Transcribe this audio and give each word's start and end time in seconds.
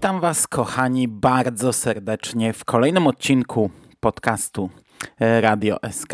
Witam 0.00 0.20
Was, 0.20 0.46
kochani, 0.46 1.08
bardzo 1.08 1.72
serdecznie 1.72 2.52
w 2.52 2.64
kolejnym 2.64 3.06
odcinku 3.06 3.70
podcastu 4.00 4.70
e, 5.20 5.40
Radio 5.40 5.78
SK 5.90 6.12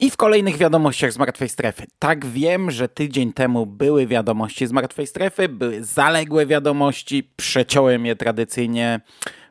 i 0.00 0.10
w 0.10 0.16
kolejnych 0.16 0.56
wiadomościach 0.56 1.12
z 1.12 1.18
Martwej 1.18 1.48
Strefy. 1.48 1.86
Tak 1.98 2.26
wiem, 2.26 2.70
że 2.70 2.88
tydzień 2.88 3.32
temu 3.32 3.66
były 3.66 4.06
wiadomości 4.06 4.66
z 4.66 4.72
Martwej 4.72 5.06
Strefy, 5.06 5.48
były 5.48 5.84
zaległe 5.84 6.46
wiadomości, 6.46 7.30
przeciąłem 7.36 8.06
je 8.06 8.16
tradycyjnie 8.16 9.00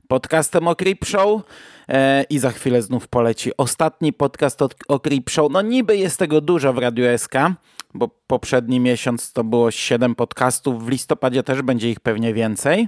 podcastem 0.07 0.67
o 0.67 0.75
Creep 0.75 1.05
Show 1.05 1.41
e, 1.89 2.23
i 2.23 2.39
za 2.39 2.51
chwilę 2.51 2.81
znów 2.81 3.07
poleci 3.07 3.51
ostatni 3.57 4.13
podcast 4.13 4.61
o, 4.61 4.69
o 4.87 4.99
Creep 4.99 5.29
Show. 5.29 5.51
No 5.51 5.61
niby 5.61 5.97
jest 5.97 6.19
tego 6.19 6.41
dużo 6.41 6.73
w 6.73 6.77
Radio 6.77 7.17
SK, 7.17 7.33
bo 7.93 8.09
poprzedni 8.27 8.79
miesiąc 8.79 9.33
to 9.33 9.43
było 9.43 9.71
7 9.71 10.15
podcastów, 10.15 10.85
w 10.85 10.89
listopadzie 10.89 11.43
też 11.43 11.61
będzie 11.61 11.89
ich 11.89 11.99
pewnie 11.99 12.33
więcej 12.33 12.87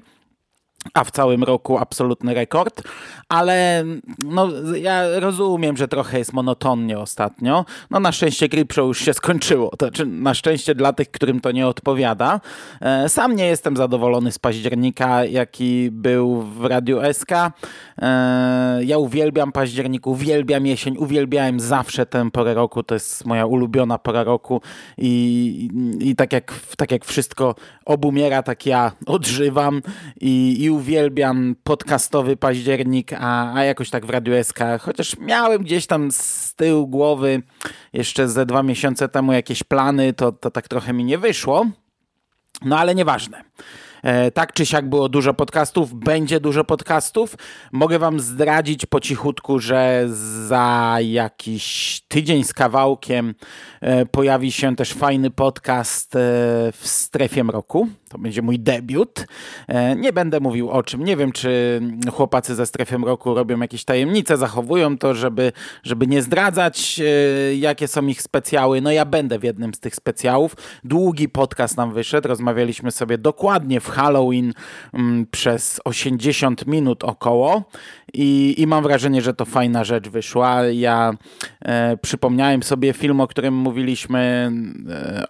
a 0.94 1.04
w 1.04 1.12
całym 1.12 1.44
roku 1.44 1.78
absolutny 1.78 2.34
rekord, 2.34 2.84
ale 3.30 3.84
no, 4.20 4.50
ja 4.76 5.20
rozumiem, 5.20 5.78
że 5.78 5.88
trochę 5.88 6.20
jest 6.20 6.34
monotonnie 6.34 7.00
ostatnio. 7.00 7.66
No 7.92 8.00
na 8.00 8.12
szczęście 8.12 8.50
Grip 8.50 8.78
już 8.78 9.00
się 9.00 9.14
skończyło, 9.14 9.70
to 9.78 9.86
znaczy 9.86 10.06
na 10.06 10.34
szczęście 10.34 10.76
dla 10.76 10.94
tych, 10.94 11.12
którym 11.12 11.40
to 11.40 11.52
nie 11.52 11.68
odpowiada. 11.68 12.42
E, 12.82 13.10
sam 13.10 13.36
nie 13.36 13.46
jestem 13.46 13.78
zadowolony 13.78 14.32
z 14.32 14.40
października, 14.40 15.26
jaki 15.26 15.90
był 15.92 16.42
w 16.42 16.66
Radiu 16.66 17.00
SK. 17.14 17.32
E, 17.32 18.84
ja 18.84 18.98
uwielbiam 18.98 19.52
październik, 19.52 20.08
uwielbiam 20.08 20.66
jesień, 20.66 20.98
uwielbiałem 20.98 21.60
zawsze 21.60 22.06
tę 22.06 22.32
porę 22.32 22.54
roku, 22.54 22.84
to 22.84 22.94
jest 22.94 23.26
moja 23.26 23.46
ulubiona 23.46 23.98
pora 23.98 24.24
roku 24.24 24.62
i, 24.98 25.70
i 26.00 26.16
tak, 26.16 26.34
jak, 26.34 26.54
tak 26.78 26.92
jak 26.92 27.06
wszystko 27.06 27.56
obumiera, 27.86 28.44
tak 28.44 28.66
ja 28.66 28.92
odżywam 29.06 29.82
i, 30.22 30.64
i 30.64 30.70
uwielbiam 30.78 31.56
podcastowy 31.64 32.38
październik, 32.38 33.14
a, 33.14 33.54
a 33.54 33.64
jakoś 33.64 33.90
tak 33.90 34.06
w 34.06 34.10
Radiu 34.10 34.44
SK, 34.44 34.60
chociaż 34.80 35.18
miałem 35.20 35.64
gdzieś 35.64 35.88
tam 35.88 36.12
z 36.12 36.56
tyłu 36.56 36.88
głowy 36.88 37.42
jeszcze 37.94 38.28
ze 38.28 38.46
dwa 38.46 38.64
miesiące 38.64 39.10
temu 39.10 39.34
jakieś 39.34 39.64
plany, 39.64 40.14
to, 40.14 40.32
to 40.32 40.52
tak 40.52 40.68
trochę 40.68 40.94
mi 40.94 41.04
nie 41.04 41.18
wyszło. 41.18 41.66
No 42.66 42.80
ale 42.80 42.96
nieważne. 42.96 43.44
E, 44.04 44.32
tak 44.32 44.54
czy 44.54 44.66
siak 44.66 44.90
było 44.90 45.10
dużo 45.10 45.34
podcastów, 45.34 45.94
będzie 45.94 46.40
dużo 46.40 46.64
podcastów. 46.64 47.36
Mogę 47.72 48.00
wam 48.00 48.20
zdradzić 48.20 48.86
po 48.86 49.00
cichutku, 49.00 49.60
że 49.60 50.06
za 50.48 50.98
jakiś 51.02 52.02
tydzień 52.08 52.44
z 52.44 52.54
kawałkiem 52.54 53.36
e, 53.82 54.06
pojawi 54.06 54.52
się 54.52 54.76
też 54.76 54.94
fajny 54.94 55.32
podcast 55.32 56.16
e, 56.16 56.20
w 56.72 56.82
strefie 56.82 57.44
mroku. 57.44 57.88
To 58.10 58.18
będzie 58.18 58.42
mój 58.42 58.60
debiut. 58.60 59.26
Nie 59.98 60.14
będę 60.14 60.40
mówił 60.40 60.70
o 60.70 60.84
czym. 60.84 61.04
Nie 61.04 61.18
wiem, 61.18 61.32
czy 61.32 61.82
chłopacy 62.14 62.56
ze 62.56 62.66
strefy 62.66 63.00
mroku 63.00 63.34
robią 63.34 63.60
jakieś 63.60 63.86
tajemnice, 63.86 64.38
zachowują 64.38 64.98
to, 64.98 65.14
żeby, 65.14 65.52
żeby 65.84 66.08
nie 66.08 66.22
zdradzać, 66.22 67.02
jakie 67.56 67.88
są 67.88 68.08
ich 68.08 68.22
specjały. 68.22 68.82
No 68.82 68.92
ja 68.92 69.06
będę 69.06 69.40
w 69.40 69.44
jednym 69.44 69.74
z 69.74 69.80
tych 69.80 69.96
specjałów. 69.96 70.56
Długi 70.84 71.30
podcast 71.30 71.78
nam 71.78 71.94
wyszedł. 71.94 72.28
Rozmawialiśmy 72.28 72.92
sobie 72.92 73.18
dokładnie 73.18 73.80
w 73.80 73.90
Halloween 73.90 74.54
mm, 74.94 75.26
przez 75.32 75.82
80 75.86 76.68
minut 76.68 77.04
około 77.04 77.64
i, 78.14 78.56
i 78.58 78.68
mam 78.68 78.84
wrażenie, 78.84 79.22
że 79.22 79.34
to 79.34 79.46
fajna 79.46 79.84
rzecz 79.84 80.10
wyszła. 80.10 80.64
Ja 80.64 81.14
e, 81.62 81.98
przypomniałem 81.98 82.64
sobie 82.64 82.94
film, 82.94 83.22
o 83.22 83.28
którym 83.28 83.54
mówiliśmy, 83.54 84.52
e, 84.90 85.28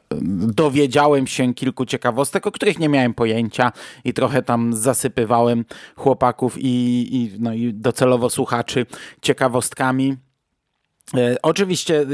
dowiedziałem 0.53 1.27
się 1.27 1.53
kilku 1.53 1.85
ciekawostek, 1.85 2.47
o 2.47 2.51
których 2.51 2.66
nie 2.75 2.89
miałem 2.89 3.13
pojęcia 3.13 3.71
i 4.03 4.13
trochę 4.13 4.41
tam 4.41 4.73
zasypywałem 4.73 5.65
chłopaków 5.95 6.57
i, 6.57 7.07
i, 7.15 7.31
no, 7.39 7.53
i 7.53 7.73
docelowo 7.73 8.29
słuchaczy 8.29 8.85
ciekawostkami. 9.21 10.26
E, 11.15 11.35
oczywiście 11.41 12.05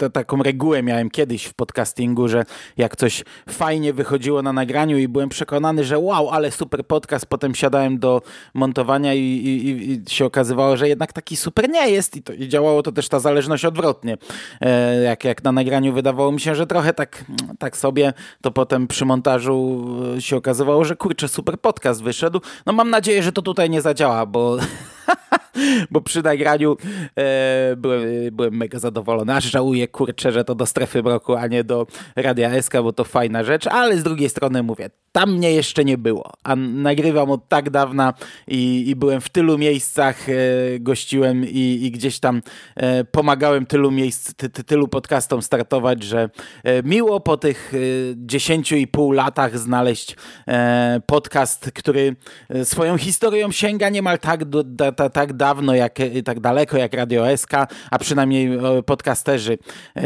e, 0.00 0.10
taką 0.10 0.42
regułę 0.42 0.82
miałem 0.82 1.10
kiedyś 1.10 1.44
w 1.44 1.54
podcastingu, 1.54 2.28
że 2.28 2.44
jak 2.76 2.96
coś 2.96 3.24
fajnie 3.48 3.92
wychodziło 3.92 4.42
na 4.42 4.52
nagraniu 4.52 4.98
i 4.98 5.08
byłem 5.08 5.28
przekonany, 5.28 5.84
że 5.84 5.98
wow, 5.98 6.30
ale 6.30 6.50
super 6.50 6.86
podcast, 6.86 7.26
potem 7.26 7.54
siadałem 7.54 7.98
do 7.98 8.22
montowania 8.54 9.14
i, 9.14 9.20
i, 9.20 9.92
i 9.92 10.10
się 10.10 10.24
okazywało, 10.24 10.76
że 10.76 10.88
jednak 10.88 11.12
taki 11.12 11.36
super 11.36 11.70
nie 11.70 11.90
jest 11.90 12.16
i, 12.16 12.22
to, 12.22 12.32
i 12.32 12.48
działało 12.48 12.82
to 12.82 12.92
też 12.92 13.08
ta 13.08 13.18
zależność 13.18 13.64
odwrotnie. 13.64 14.16
E, 14.60 15.02
jak, 15.02 15.24
jak 15.24 15.44
na 15.44 15.52
nagraniu 15.52 15.92
wydawało 15.92 16.32
mi 16.32 16.40
się, 16.40 16.54
że 16.54 16.66
trochę 16.66 16.94
tak, 16.94 17.24
tak 17.58 17.76
sobie, 17.76 18.12
to 18.42 18.50
potem 18.50 18.86
przy 18.86 19.04
montażu 19.04 19.86
się 20.18 20.36
okazywało, 20.36 20.84
że 20.84 20.96
kurczę, 20.96 21.28
super 21.28 21.60
podcast 21.60 22.02
wyszedł. 22.02 22.40
No 22.66 22.72
mam 22.72 22.90
nadzieję, 22.90 23.22
że 23.22 23.32
to 23.32 23.42
tutaj 23.42 23.70
nie 23.70 23.82
zadziała, 23.82 24.26
bo 24.26 24.56
bo 25.90 26.00
przy 26.00 26.22
nagraniu 26.22 26.76
e, 27.18 27.76
byłem, 27.76 28.02
byłem 28.32 28.56
mega 28.56 28.78
zadowolony. 28.78 29.34
Aż 29.34 29.44
żałuję, 29.44 29.88
kurczę, 29.88 30.32
że 30.32 30.44
to 30.44 30.54
do 30.54 30.66
strefy 30.66 31.02
mroku, 31.02 31.34
a 31.34 31.46
nie 31.46 31.64
do 31.64 31.86
Radia 32.16 32.62
SK, 32.62 32.72
bo 32.82 32.92
to 32.92 33.04
fajna 33.04 33.44
rzecz, 33.44 33.66
ale 33.66 33.96
z 33.96 34.02
drugiej 34.02 34.28
strony 34.28 34.62
mówię, 34.62 34.90
tam 35.14 35.32
mnie 35.32 35.52
jeszcze 35.52 35.84
nie 35.84 35.98
było, 35.98 36.32
a 36.44 36.56
nagrywam 36.56 37.30
od 37.30 37.48
tak 37.48 37.70
dawna 37.70 38.14
i, 38.48 38.84
i 38.88 38.96
byłem 38.96 39.20
w 39.20 39.28
tylu 39.28 39.58
miejscach, 39.58 40.28
e, 40.28 40.34
gościłem 40.80 41.44
i, 41.44 41.78
i, 41.82 41.90
gdzieś 41.90 42.20
tam 42.20 42.42
e, 42.76 43.04
pomagałem 43.04 43.66
tylu 43.66 43.90
miejsc, 43.90 44.34
ty, 44.34 44.50
ty, 44.50 44.64
tylu 44.64 44.88
podcastom 44.88 45.42
startować, 45.42 46.02
że 46.02 46.30
e, 46.64 46.82
miło 46.82 47.20
po 47.20 47.36
tych 47.36 47.72
e, 47.74 47.78
dziesięciu 48.16 48.76
i 48.76 48.86
pół 48.86 49.12
latach 49.12 49.58
znaleźć 49.58 50.16
e, 50.48 51.00
podcast, 51.06 51.70
który 51.74 52.16
swoją 52.64 52.98
historią 52.98 53.52
sięga 53.52 53.88
niemal 53.88 54.18
tak, 54.18 54.44
do, 54.44 54.64
da, 54.64 54.92
tak 54.92 55.32
dawno, 55.44 55.74
jak, 55.74 55.98
tak 56.24 56.40
daleko 56.40 56.76
jak 56.76 56.94
Radio 56.94 57.36
SK, 57.36 57.52
a 57.90 57.98
przynajmniej 57.98 58.58
podcasterzy 58.86 59.58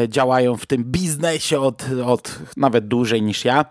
działają 0.09 0.57
w 0.57 0.67
tym 0.67 0.85
biznesie 0.85 1.61
od, 1.61 1.85
od 2.07 2.39
nawet 2.57 2.89
dłużej 2.89 3.23
niż 3.23 3.45
ja 3.45 3.65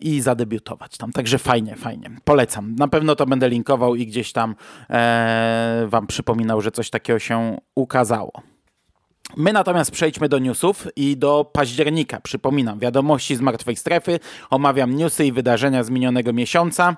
i 0.00 0.20
zadebiutować 0.20 0.96
tam. 0.96 1.12
Także 1.12 1.38
fajnie, 1.38 1.76
fajnie. 1.76 2.10
Polecam. 2.24 2.74
Na 2.74 2.88
pewno 2.88 3.16
to 3.16 3.26
będę 3.26 3.48
linkował 3.48 3.94
i 3.94 4.06
gdzieś 4.06 4.32
tam 4.32 4.54
e, 4.90 5.86
wam 5.88 6.06
przypominał, 6.06 6.60
że 6.60 6.70
coś 6.70 6.90
takiego 6.90 7.18
się 7.18 7.58
ukazało. 7.74 8.32
My 9.36 9.52
natomiast 9.52 9.90
przejdźmy 9.90 10.28
do 10.28 10.38
newsów 10.38 10.86
i 10.96 11.16
do 11.16 11.44
października. 11.52 12.20
Przypominam, 12.20 12.78
wiadomości 12.78 13.36
z 13.36 13.40
martwej 13.40 13.76
strefy, 13.76 14.20
omawiam 14.50 14.96
newsy 14.96 15.26
i 15.26 15.32
wydarzenia 15.32 15.84
z 15.84 15.90
minionego 15.90 16.32
miesiąca. 16.32 16.96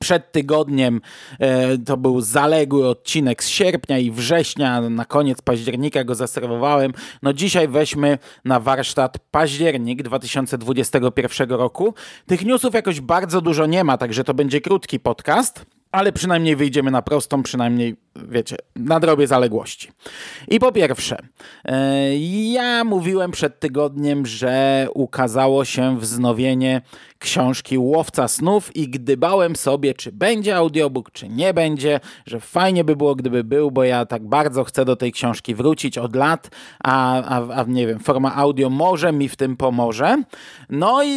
Przed 0.00 0.32
tygodniem 0.32 1.00
e, 1.38 1.78
to 1.78 1.96
był 1.96 2.20
zaległy 2.20 2.88
odcinek 2.88 3.44
z 3.44 3.48
sierpnia 3.48 3.98
i 3.98 4.10
września, 4.10 4.80
na 4.80 5.04
koniec 5.04 5.42
października 5.42 6.04
go 6.04 6.14
zaserwowałem. 6.14 6.92
No 7.22 7.32
dzisiaj 7.32 7.68
weźmy 7.68 8.18
na 8.44 8.60
warsztat 8.60 9.18
październik 9.30 10.02
2021 10.02 11.50
roku. 11.50 11.94
Tych 12.26 12.44
newsów 12.44 12.74
jakoś 12.74 13.00
bardzo 13.00 13.40
dużo 13.40 13.66
nie 13.66 13.84
ma, 13.84 13.98
także 13.98 14.24
to 14.24 14.34
będzie 14.34 14.60
krótki 14.60 15.00
podcast 15.00 15.64
ale 15.94 16.12
przynajmniej 16.12 16.56
wyjdziemy 16.56 16.90
na 16.90 17.02
prostą, 17.02 17.42
przynajmniej, 17.42 17.96
wiecie, 18.16 18.56
nadrobię 18.76 19.26
zaległości. 19.26 19.90
I 20.48 20.58
po 20.58 20.72
pierwsze, 20.72 21.18
e, 21.64 22.16
ja 22.52 22.84
mówiłem 22.84 23.30
przed 23.30 23.60
tygodniem, 23.60 24.26
że 24.26 24.86
ukazało 24.94 25.64
się 25.64 25.98
wznowienie 25.98 26.82
książki 27.18 27.78
Łowca 27.78 28.28
Snów 28.28 28.76
i 28.76 28.88
gdybałem 28.88 29.56
sobie, 29.56 29.94
czy 29.94 30.12
będzie 30.12 30.56
audiobook, 30.56 31.10
czy 31.10 31.28
nie 31.28 31.54
będzie, 31.54 32.00
że 32.26 32.40
fajnie 32.40 32.84
by 32.84 32.96
było, 32.96 33.14
gdyby 33.14 33.44
był, 33.44 33.70
bo 33.70 33.84
ja 33.84 34.06
tak 34.06 34.28
bardzo 34.28 34.64
chcę 34.64 34.84
do 34.84 34.96
tej 34.96 35.12
książki 35.12 35.54
wrócić 35.54 35.98
od 35.98 36.16
lat, 36.16 36.50
a, 36.84 37.22
a, 37.22 37.60
a 37.60 37.64
nie 37.68 37.86
wiem, 37.86 37.98
forma 37.98 38.34
audio 38.34 38.70
może 38.70 39.12
mi 39.12 39.28
w 39.28 39.36
tym 39.36 39.56
pomoże. 39.56 40.22
No 40.70 41.02
i, 41.02 41.08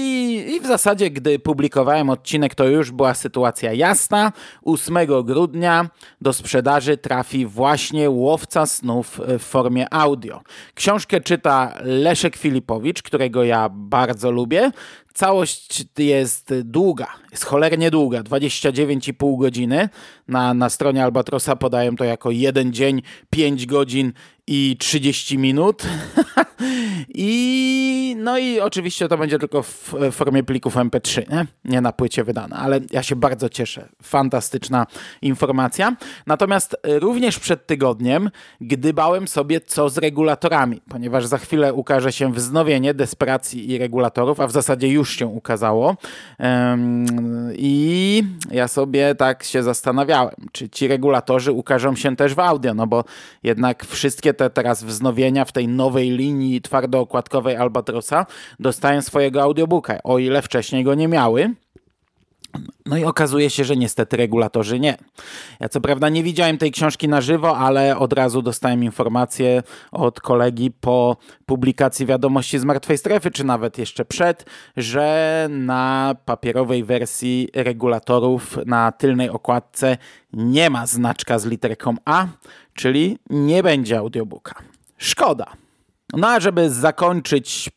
i 0.56 0.60
w 0.60 0.66
zasadzie, 0.66 1.10
gdy 1.10 1.40
publikowałem 1.40 2.10
odcinek, 2.10 2.56
to 2.56 2.66
już 2.66 2.92
była 2.92 3.14
sytuacja 3.14 3.74
jasna. 3.74 4.32
8 4.66 4.98
grudnia 5.24 5.90
do 6.22 6.34
sprzedaży 6.34 6.87
egzemplarzy 6.88 6.98
trafi 6.98 7.46
właśnie 7.46 8.10
Łowca 8.10 8.66
Snów 8.66 9.22
w 9.40 9.44
formie 9.44 9.94
audio. 9.94 10.42
Książkę 10.76 11.22
czyta 11.22 11.74
Leszek 11.84 12.36
Filipowicz, 12.36 13.02
którego 13.02 13.44
ja 13.44 13.70
bardzo 13.70 14.32
lubię. 14.32 14.72
Całość 15.18 15.86
jest 15.98 16.54
długa, 16.64 17.08
jest 17.32 17.46
cholernie 17.46 17.92
długa, 17.92 18.22
29,5 18.22 19.40
godziny. 19.40 19.90
Na, 20.28 20.54
na 20.54 20.70
stronie 20.70 21.04
Albatrosa 21.04 21.56
podają 21.56 21.96
to 21.96 22.04
jako 22.04 22.32
jeden 22.32 22.74
dzień, 22.74 23.02
5 23.30 23.66
godzin 23.66 24.14
i 24.48 24.76
30 24.80 25.38
minut. 25.38 25.84
I 27.16 28.16
no 28.20 28.38
i 28.38 28.60
oczywiście 28.60 29.08
to 29.08 29.18
będzie 29.18 29.40
tylko 29.40 29.64
w 29.64 29.94
formie 30.12 30.44
plików 30.44 30.76
MP3, 30.76 31.30
nie? 31.32 31.46
nie 31.66 31.82
na 31.82 31.92
płycie 31.92 32.24
wydane, 32.24 32.56
ale 32.56 32.80
ja 32.92 33.04
się 33.04 33.16
bardzo 33.16 33.50
cieszę. 33.50 33.90
Fantastyczna 34.04 34.88
informacja. 35.22 35.96
Natomiast 36.28 36.78
również 36.84 37.40
przed 37.40 37.68
tygodniem 37.68 38.30
gdybałem 38.62 39.28
sobie 39.28 39.62
co 39.62 39.90
z 39.90 39.98
regulatorami, 39.98 40.82
ponieważ 40.90 41.26
za 41.26 41.38
chwilę 41.38 41.74
ukaże 41.74 42.12
się 42.12 42.34
wznowienie 42.34 42.94
desperacji 42.94 43.72
i 43.72 43.78
regulatorów, 43.78 44.40
a 44.40 44.48
w 44.48 44.52
zasadzie 44.52 44.88
już 44.88 45.07
się 45.10 45.28
ukazało. 45.28 45.96
I 47.54 48.24
ja 48.52 48.68
sobie 48.68 49.16
tak 49.16 49.44
się 49.44 49.64
zastanawiałem, 49.64 50.36
czy 50.52 50.70
ci 50.70 50.88
regulatorzy 50.88 51.52
ukażą 51.52 51.96
się 51.96 52.16
też 52.16 52.36
w 52.36 52.40
audio, 52.40 52.74
no 52.74 52.88
bo 52.88 53.04
jednak 53.44 53.86
wszystkie 53.86 54.34
te 54.34 54.50
teraz 54.50 54.84
wznowienia 54.84 55.46
w 55.46 55.52
tej 55.52 55.68
nowej 55.68 56.10
linii 56.10 56.62
twardookładkowej 56.62 57.56
Albatrosa 57.56 58.26
dostają 58.60 59.02
swojego 59.02 59.42
audiobooka, 59.42 60.04
o 60.04 60.20
ile 60.20 60.42
wcześniej 60.42 60.84
go 60.84 60.96
nie 60.96 61.08
miały. 61.08 61.54
No 62.86 62.98
i 62.98 63.04
okazuje 63.04 63.50
się, 63.50 63.64
że 63.64 63.78
niestety 63.78 64.18
regulatorzy 64.18 64.80
nie. 64.80 64.98
Ja 65.60 65.70
co 65.70 65.82
prawda 65.82 66.10
nie 66.10 66.24
widziałem 66.24 66.58
tej 66.58 66.72
książki 66.72 67.08
na 67.08 67.22
żywo, 67.22 67.58
ale 67.58 67.98
od 67.98 68.14
razu 68.14 68.42
dostałem 68.42 68.84
informację 68.84 69.64
od 69.92 70.22
kolegi 70.22 70.72
po 70.72 71.18
publikacji 71.46 72.06
wiadomości 72.06 72.60
z 72.60 72.64
martwej 72.64 72.98
strefy, 72.98 73.32
czy 73.32 73.44
nawet 73.44 73.78
jeszcze 73.78 74.06
przed, 74.06 74.46
że 74.78 75.48
na 75.52 76.16
papierowej 76.26 76.84
wersji 76.84 77.50
regulatorów 77.56 78.58
na 78.66 78.92
tylnej 78.92 79.30
okładce 79.30 79.98
nie 80.34 80.70
ma 80.70 80.86
znaczka 80.86 81.40
z 81.40 81.46
literką 81.46 81.96
A, 82.06 82.28
czyli 82.74 83.18
nie 83.30 83.64
będzie 83.64 83.98
audiobooka. 83.98 84.56
Szkoda. 84.98 85.46
No 86.14 86.28
a 86.28 86.40
żeby 86.40 86.70
zakończyć 86.70 87.70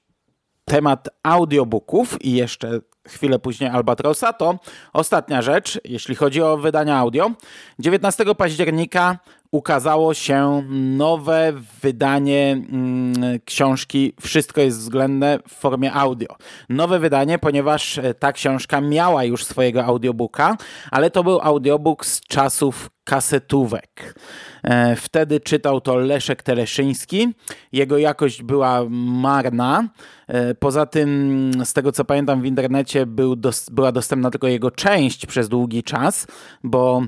temat 0.64 1.08
audiobooków 1.22 2.24
i 2.24 2.32
jeszcze 2.32 2.80
chwilę 3.10 3.38
później 3.38 3.70
Albatrosa, 3.70 4.32
to 4.32 4.58
ostatnia 4.92 5.42
rzecz, 5.42 5.80
jeśli 5.84 6.14
chodzi 6.14 6.42
o 6.42 6.56
wydania 6.56 6.96
audio. 6.96 7.30
19 7.78 8.24
października 8.34 9.18
ukazało 9.50 10.14
się 10.14 10.62
nowe 10.96 11.52
wydanie 11.82 12.52
mm, 12.52 13.40
książki 13.44 14.12
Wszystko 14.20 14.60
jest 14.60 14.78
względne 14.78 15.38
w 15.48 15.54
formie 15.54 15.92
audio. 15.92 16.36
Nowe 16.68 16.98
wydanie, 16.98 17.38
ponieważ 17.38 18.00
ta 18.18 18.32
książka 18.32 18.80
miała 18.80 19.24
już 19.24 19.44
swojego 19.44 19.84
audiobooka, 19.84 20.56
ale 20.90 21.10
to 21.10 21.24
był 21.24 21.40
audiobook 21.42 22.06
z 22.06 22.20
czasów 22.20 22.90
kasetówek. 23.04 24.14
E, 24.62 24.96
wtedy 24.96 25.40
czytał 25.40 25.80
to 25.80 25.96
Leszek 25.96 26.42
Teleszyński. 26.42 27.28
Jego 27.72 27.98
jakość 27.98 28.42
była 28.42 28.84
marna. 28.90 29.88
E, 30.30 30.54
poza 30.54 30.86
tym, 30.86 31.52
z 31.64 31.72
tego 31.72 31.92
co 31.92 32.04
pamiętam 32.04 32.42
w 32.42 32.44
internecie, 32.44 33.06
był 33.06 33.36
dos 33.36 33.70
była 33.70 33.92
dostępna 33.92 34.30
tylko 34.30 34.48
jego 34.48 34.70
część 34.70 35.26
przez 35.26 35.48
długi 35.48 35.82
czas, 35.82 36.26
bo 36.64 37.02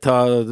to 0.00 0.28
e, 0.28 0.44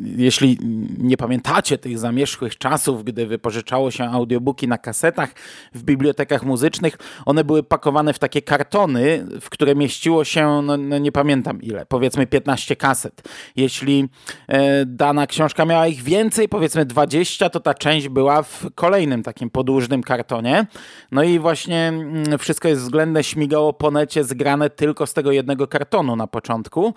jeśli 0.00 0.58
nie 0.98 1.16
pamiętacie 1.16 1.78
tych 1.78 1.98
zamierzchłych 1.98 2.58
czasów, 2.58 3.04
gdy 3.04 3.26
wypożyczało 3.26 3.90
się 3.90 4.04
audiobooki 4.04 4.68
na 4.68 4.78
kasetach 4.78 5.30
w 5.74 5.82
bibliotekach 5.82 6.42
muzycznych, 6.42 6.98
one 7.26 7.44
były 7.44 7.62
pakowane 7.62 8.12
w 8.12 8.18
takie 8.18 8.42
kartony, 8.42 9.26
w 9.40 9.50
które 9.50 9.74
mieściło 9.74 10.24
się, 10.24 10.62
no, 10.62 10.76
no 10.76 10.98
nie 10.98 11.12
pamiętam 11.12 11.62
ile, 11.62 11.86
powiedzmy 11.86 12.26
15 12.26 12.76
kaset. 12.76 13.22
Jeśli 13.56 14.08
e, 14.48 14.86
dana 14.86 15.26
książka 15.26 15.64
miała 15.64 15.86
ich 15.86 16.02
więcej, 16.02 16.48
powiedzmy 16.48 16.84
20, 16.84 17.50
to 17.50 17.60
ta 17.60 17.74
część 17.74 18.08
była 18.08 18.42
w 18.42 18.66
kolejnym 18.74 19.22
takim 19.22 19.50
podłużnym 19.50 20.02
kartonie. 20.02 20.66
No 21.12 21.22
i 21.22 21.38
właśnie 21.38 21.78
mm, 21.88 22.38
wszystko 22.38 22.68
jest 22.68 22.82
względne 22.82 23.24
śmigało 23.24 23.72
po 23.72 23.90
necie 23.90 24.24
zgrane 24.24 24.70
tylko 24.70 25.06
z 25.06 25.14
tego 25.14 25.32
jednego 25.32 25.66
kartonu 25.66 26.16
na 26.16 26.26
początku. 26.26 26.94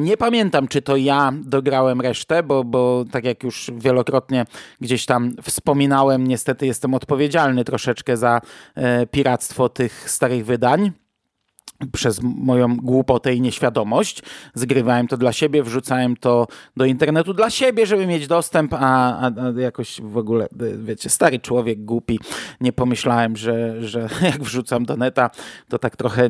Nie 0.00 0.16
pamiętam 0.16 0.61
pamiętam, 0.62 0.68
czy 0.68 0.82
to 0.82 0.96
ja 0.96 1.32
dograłem 1.44 2.00
resztę, 2.00 2.42
bo, 2.42 2.64
bo 2.64 3.04
tak 3.10 3.24
jak 3.24 3.42
już 3.42 3.70
wielokrotnie 3.76 4.44
gdzieś 4.80 5.06
tam 5.06 5.32
wspominałem, 5.42 6.26
niestety 6.26 6.66
jestem 6.66 6.94
odpowiedzialny 6.94 7.64
troszeczkę 7.64 8.16
za 8.16 8.40
e, 8.74 9.06
piractwo 9.06 9.68
tych 9.68 10.10
starych 10.10 10.46
wydań 10.46 10.92
przez 11.92 12.20
moją 12.22 12.76
głupotę 12.76 13.34
i 13.34 13.40
nieświadomość. 13.40 14.22
Zgrywałem 14.54 15.08
to 15.08 15.16
dla 15.16 15.32
siebie, 15.32 15.62
wrzucałem 15.62 16.16
to 16.16 16.46
do 16.76 16.84
internetu 16.84 17.34
dla 17.34 17.50
siebie, 17.50 17.86
żeby 17.86 18.06
mieć 18.06 18.26
dostęp, 18.26 18.74
a, 18.74 18.78
a, 19.18 19.26
a 19.26 19.60
jakoś 19.60 20.00
w 20.00 20.16
ogóle, 20.16 20.48
wiecie, 20.76 21.10
stary 21.10 21.38
człowiek, 21.38 21.84
głupi, 21.84 22.18
nie 22.60 22.72
pomyślałem, 22.72 23.36
że, 23.36 23.82
że 23.88 24.08
jak 24.32 24.42
wrzucam 24.42 24.84
do 24.84 24.96
neta, 24.96 25.30
to 25.68 25.78
tak 25.78 25.96
trochę 25.96 26.28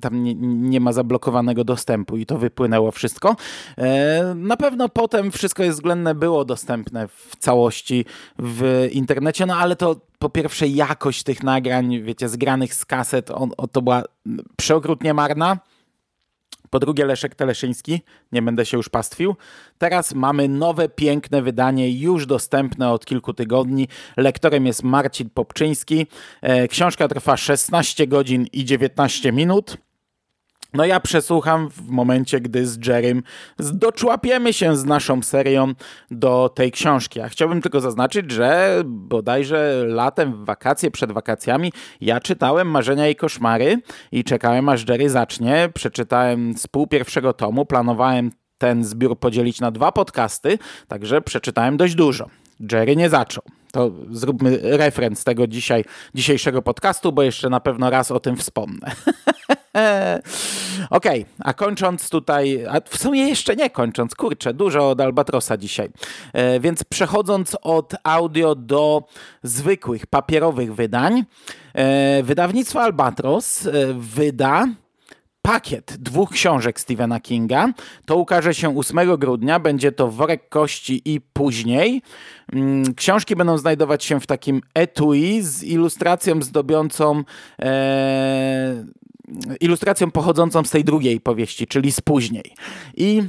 tam 0.00 0.22
nie, 0.22 0.34
nie 0.44 0.80
ma 0.80 0.92
zablokowanego 0.92 1.64
dostępu 1.64 2.16
i 2.16 2.26
to 2.26 2.38
wypłynęło 2.38 2.90
wszystko. 2.90 3.36
E, 3.78 4.34
na 4.34 4.56
pewno 4.56 4.88
potem 4.88 5.30
wszystko 5.32 5.62
jest 5.62 5.78
względne 5.78 6.14
było 6.14 6.44
dostępne 6.44 7.08
w 7.08 7.36
całości 7.38 8.04
w 8.38 8.88
internecie, 8.92 9.46
no 9.46 9.56
ale 9.56 9.76
to 9.76 9.96
po 10.18 10.28
pierwsze 10.28 10.66
jakość 10.66 11.22
tych 11.22 11.42
nagrań, 11.42 12.02
wiecie, 12.02 12.28
zgranych 12.28 12.74
z 12.74 12.84
kaset, 12.84 13.30
on, 13.30 13.50
on, 13.56 13.68
to 13.68 13.82
była 13.82 14.02
przeokrutnie 14.56 15.14
marna. 15.14 15.58
Po 16.70 16.78
drugie 16.78 17.04
Leszek 17.04 17.34
Teleszyński, 17.34 18.00
nie 18.32 18.42
będę 18.42 18.66
się 18.66 18.76
już 18.76 18.88
pastwił. 18.88 19.36
Teraz 19.78 20.14
mamy 20.14 20.48
nowe, 20.48 20.88
piękne 20.88 21.42
wydanie, 21.42 21.98
już 21.98 22.26
dostępne 22.26 22.90
od 22.90 23.06
kilku 23.06 23.34
tygodni. 23.34 23.88
Lektorem 24.16 24.66
jest 24.66 24.82
Marcin 24.82 25.30
Popczyński. 25.30 26.06
E, 26.42 26.68
książka 26.68 27.08
trwa 27.08 27.36
16 27.36 28.06
godzin 28.06 28.46
i 28.52 28.64
19 28.64 29.32
minut. 29.32 29.76
No 30.74 30.84
ja 30.84 31.00
przesłucham 31.00 31.70
w 31.70 31.88
momencie, 31.88 32.40
gdy 32.40 32.66
z 32.66 32.86
Jerrym 32.86 33.22
doczłapiemy 33.58 34.52
się 34.52 34.76
z 34.76 34.84
naszą 34.84 35.22
serią 35.22 35.72
do 36.10 36.50
tej 36.54 36.72
książki. 36.72 37.18
Ja 37.18 37.28
chciałbym 37.28 37.62
tylko 37.62 37.80
zaznaczyć, 37.80 38.30
że 38.30 38.82
bodajże 38.84 39.84
latem, 39.86 40.32
w 40.32 40.44
wakacje, 40.44 40.90
przed 40.90 41.12
wakacjami 41.12 41.72
ja 42.00 42.20
czytałem 42.20 42.70
Marzenia 42.70 43.08
i 43.08 43.16
Koszmary 43.16 43.80
i 44.12 44.24
czekałem 44.24 44.68
aż 44.68 44.88
Jerry 44.88 45.10
zacznie. 45.10 45.68
Przeczytałem 45.74 46.54
z 46.58 46.66
pół 46.66 46.86
pierwszego 46.86 47.32
tomu, 47.32 47.66
planowałem 47.66 48.30
ten 48.58 48.84
zbiór 48.84 49.18
podzielić 49.18 49.60
na 49.60 49.70
dwa 49.70 49.92
podcasty, 49.92 50.58
także 50.88 51.20
przeczytałem 51.20 51.76
dość 51.76 51.94
dużo. 51.94 52.26
Jerry 52.72 52.96
nie 52.96 53.08
zaczął. 53.08 53.42
To 53.72 53.90
zróbmy 54.10 54.58
referenc 54.62 55.24
tego 55.24 55.46
dzisiaj, 55.46 55.84
dzisiejszego 56.14 56.62
podcastu, 56.62 57.12
bo 57.12 57.22
jeszcze 57.22 57.50
na 57.50 57.60
pewno 57.60 57.90
raz 57.90 58.10
o 58.10 58.20
tym 58.20 58.36
wspomnę. 58.36 58.92
Okej, 60.90 61.22
okay, 61.22 61.34
a 61.38 61.54
kończąc 61.54 62.10
tutaj, 62.10 62.64
a 62.70 62.80
w 62.80 62.96
sumie 62.96 63.28
jeszcze 63.28 63.56
nie 63.56 63.70
kończąc, 63.70 64.14
kurczę, 64.14 64.54
dużo 64.54 64.90
od 64.90 65.00
Albatrosa 65.00 65.56
dzisiaj. 65.56 65.88
E, 66.32 66.60
więc 66.60 66.84
przechodząc 66.84 67.56
od 67.62 67.94
audio 68.04 68.54
do 68.54 69.04
zwykłych 69.42 70.06
papierowych 70.06 70.74
wydań, 70.74 71.24
e, 71.74 72.22
wydawnictwo 72.22 72.82
Albatros 72.82 73.66
e, 73.66 73.70
wyda 73.94 74.66
pakiet 75.46 75.96
dwóch 75.98 76.30
książek 76.30 76.80
Stephena 76.80 77.20
Kinga. 77.20 77.72
To 78.06 78.16
ukaże 78.16 78.54
się 78.54 78.78
8 78.78 79.16
grudnia, 79.16 79.60
będzie 79.60 79.92
to 79.92 80.08
Worek 80.08 80.48
Kości 80.48 81.02
i 81.04 81.20
później. 81.20 82.02
Mm, 82.52 82.94
książki 82.94 83.36
będą 83.36 83.58
znajdować 83.58 84.04
się 84.04 84.20
w 84.20 84.26
takim 84.26 84.60
etui 84.74 85.42
z 85.42 85.62
ilustracją 85.62 86.42
zdobiącą 86.42 87.22
e, 87.62 88.84
ilustracją 89.60 90.10
pochodzącą 90.10 90.64
z 90.64 90.70
tej 90.70 90.84
drugiej 90.84 91.20
powieści, 91.20 91.66
czyli 91.66 91.92
z 91.92 92.00
później. 92.00 92.54
I 92.96 93.22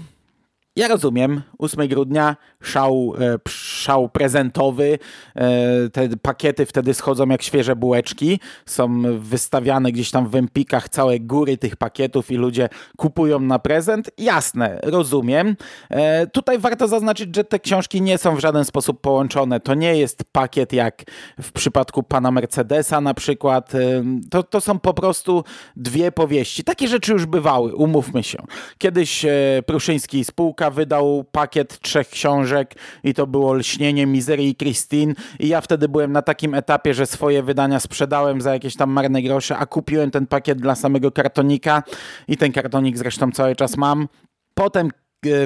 ja 0.78 0.88
rozumiem, 0.88 1.42
8 1.58 1.88
grudnia 1.88 2.36
szał, 2.62 3.14
e, 3.20 3.38
szał 3.50 4.10
prezentowy, 4.10 5.00
e, 5.36 5.90
te 5.90 6.10
pakiety 6.22 6.66
wtedy 6.66 6.94
schodzą 6.94 7.30
jak 7.30 7.42
świeże 7.42 7.76
bułeczki, 7.76 8.40
są 8.66 9.04
wystawiane 9.20 9.92
gdzieś 9.92 10.12
tam 10.12 10.30
w 10.30 10.36
empikach 10.36 10.90
całe 10.90 11.20
góry 11.20 11.58
tych 11.58 11.76
pakietów 11.76 12.32
i 12.32 12.36
ludzie 12.36 12.70
kupują 12.98 13.40
na 13.40 13.60
prezent. 13.60 14.12
Jasne, 14.18 14.80
rozumiem. 14.84 15.56
E, 15.90 16.28
tutaj 16.28 16.60
warto 16.60 16.88
zaznaczyć, 16.88 17.36
że 17.36 17.44
te 17.44 17.60
książki 17.60 18.02
nie 18.02 18.18
są 18.18 18.36
w 18.36 18.40
żaden 18.40 18.66
sposób 18.66 19.02
połączone. 19.02 19.60
To 19.60 19.74
nie 19.74 19.98
jest 19.98 20.24
pakiet 20.32 20.74
jak 20.74 21.04
w 21.42 21.52
przypadku 21.52 22.04
pana 22.04 22.32
Mercedesa 22.32 23.02
na 23.02 23.14
przykład. 23.14 23.72
To, 24.30 24.44
to 24.44 24.62
są 24.62 24.80
po 24.80 24.94
prostu 24.94 25.44
dwie 25.76 26.12
powieści. 26.12 26.64
Takie 26.64 26.88
rzeczy 26.88 27.12
już 27.14 27.26
bywały, 27.26 27.76
umówmy 27.76 28.24
się. 28.24 28.38
Kiedyś 28.78 29.26
Pruszyński 29.66 30.20
i 30.20 30.26
spółka 30.26 30.67
wydał 30.70 31.26
pakiet 31.32 31.80
trzech 31.80 32.10
książek 32.10 32.76
i 33.04 33.14
to 33.14 33.28
było 33.28 33.54
Lśnienie, 33.54 34.06
Misery 34.06 34.44
i 34.44 34.56
Christine 34.56 35.14
i 35.40 35.48
ja 35.48 35.62
wtedy 35.62 35.90
byłem 35.90 36.12
na 36.12 36.22
takim 36.22 36.54
etapie, 36.54 36.94
że 36.94 37.06
swoje 37.06 37.44
wydania 37.44 37.80
sprzedałem 37.80 38.42
za 38.42 38.54
jakieś 38.54 38.76
tam 38.76 38.90
marne 38.90 39.22
grosze, 39.22 39.58
a 39.58 39.66
kupiłem 39.66 40.12
ten 40.12 40.28
pakiet 40.28 40.62
dla 40.62 40.76
samego 40.76 41.12
kartonika 41.12 41.84
i 42.28 42.38
ten 42.38 42.52
kartonik 42.52 42.98
zresztą 42.98 43.32
cały 43.32 43.56
czas 43.56 43.78
mam. 43.78 44.08
Potem 44.54 44.92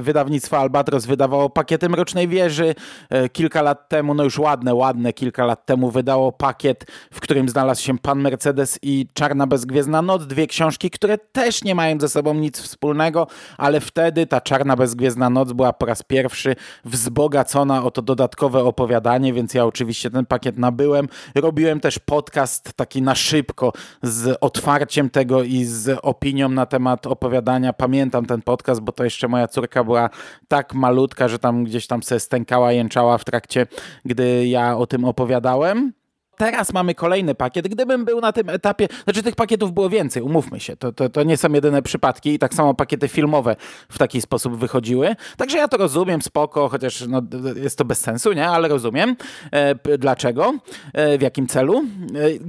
wydawnictwo 0.02 0.58
Albatros 0.58 1.06
wydawało 1.06 1.50
pakiety 1.50 1.90
Mrocznej 1.90 2.28
Wieży. 2.28 2.76
E, 3.10 3.30
kilka 3.30 3.62
lat 3.62 3.90
temu, 3.90 4.14
no 4.14 4.24
już 4.24 4.40
ładne, 4.40 4.76
ładne, 4.76 5.14
kilka 5.14 5.46
lat 5.46 5.66
temu 5.66 5.92
wydało 5.92 6.32
pakiet, 6.32 6.86
w 7.14 7.20
którym 7.20 7.50
znalazł 7.50 7.84
się 7.84 7.98
Pan 7.98 8.22
Mercedes 8.22 8.80
i 8.82 9.08
Czarna 9.14 9.48
Bezgwiezdna 9.48 10.02
Noc. 10.02 10.28
Dwie 10.28 10.48
książki, 10.48 10.90
które 10.90 11.18
też 11.18 11.64
nie 11.64 11.76
mają 11.76 12.00
ze 12.00 12.10
sobą 12.10 12.34
nic 12.34 12.60
wspólnego, 12.60 13.28
ale 13.58 13.80
wtedy 13.80 14.28
ta 14.28 14.42
Czarna 14.42 14.76
Bezgwiezdna 14.76 15.30
Noc 15.30 15.54
była 15.54 15.74
po 15.74 15.86
raz 15.86 16.04
pierwszy 16.04 16.56
wzbogacona 16.86 17.84
o 17.84 17.92
to 17.92 18.02
dodatkowe 18.02 18.64
opowiadanie, 18.64 19.34
więc 19.34 19.54
ja 19.54 19.66
oczywiście 19.66 20.10
ten 20.10 20.26
pakiet 20.26 20.58
nabyłem. 20.58 21.08
Robiłem 21.36 21.80
też 21.80 22.00
podcast 22.00 22.74
taki 22.74 23.02
na 23.02 23.16
szybko 23.16 23.74
z 24.04 24.38
otwarciem 24.42 25.10
tego 25.10 25.44
i 25.44 25.64
z 25.64 26.00
opinią 26.02 26.50
na 26.50 26.66
temat 26.66 27.08
opowiadania. 27.08 27.74
Pamiętam 27.74 28.26
ten 28.26 28.42
podcast, 28.42 28.82
bo 28.82 28.92
to 28.92 29.04
jeszcze 29.04 29.28
moja 29.28 29.48
córka 29.48 29.61
córka 29.62 29.84
była 29.84 30.10
tak 30.48 30.74
malutka, 30.74 31.28
że 31.28 31.40
tam 31.40 31.64
gdzieś 31.64 31.88
tam 31.88 32.04
se 32.04 32.20
stękała, 32.20 32.72
jęczała 32.72 33.18
w 33.18 33.26
trakcie, 33.26 33.68
gdy 34.06 34.48
ja 34.48 34.78
o 34.78 34.88
tym 34.88 35.06
opowiadałem 35.06 35.94
teraz 36.38 36.74
mamy 36.74 36.96
kolejny 36.96 37.36
pakiet. 37.36 37.68
Gdybym 37.68 38.06
był 38.06 38.22
na 38.22 38.32
tym 38.32 38.50
etapie, 38.50 38.88
znaczy 39.04 39.24
tych 39.24 39.36
pakietów 39.36 39.74
było 39.74 39.90
więcej, 39.90 40.24
umówmy 40.24 40.60
się, 40.60 40.76
to, 40.76 40.92
to, 40.92 41.10
to 41.10 41.24
nie 41.24 41.38
są 41.38 41.54
jedyne 41.54 41.82
przypadki 41.82 42.34
i 42.34 42.40
tak 42.40 42.54
samo 42.54 42.74
pakiety 42.74 43.08
filmowe 43.08 43.56
w 43.90 43.98
taki 43.98 44.22
sposób 44.22 44.56
wychodziły. 44.56 45.16
Także 45.38 45.58
ja 45.58 45.68
to 45.68 45.78
rozumiem, 45.78 46.22
spoko, 46.22 46.70
chociaż 46.70 47.08
no, 47.08 47.22
jest 47.56 47.78
to 47.78 47.86
bez 47.86 48.00
sensu, 48.00 48.34
nie? 48.34 48.48
Ale 48.48 48.68
rozumiem 48.68 49.16
e, 49.52 49.98
dlaczego, 49.98 50.54
e, 50.94 51.18
w 51.18 51.22
jakim 51.22 51.48
celu. 51.48 51.80
E, 51.80 51.84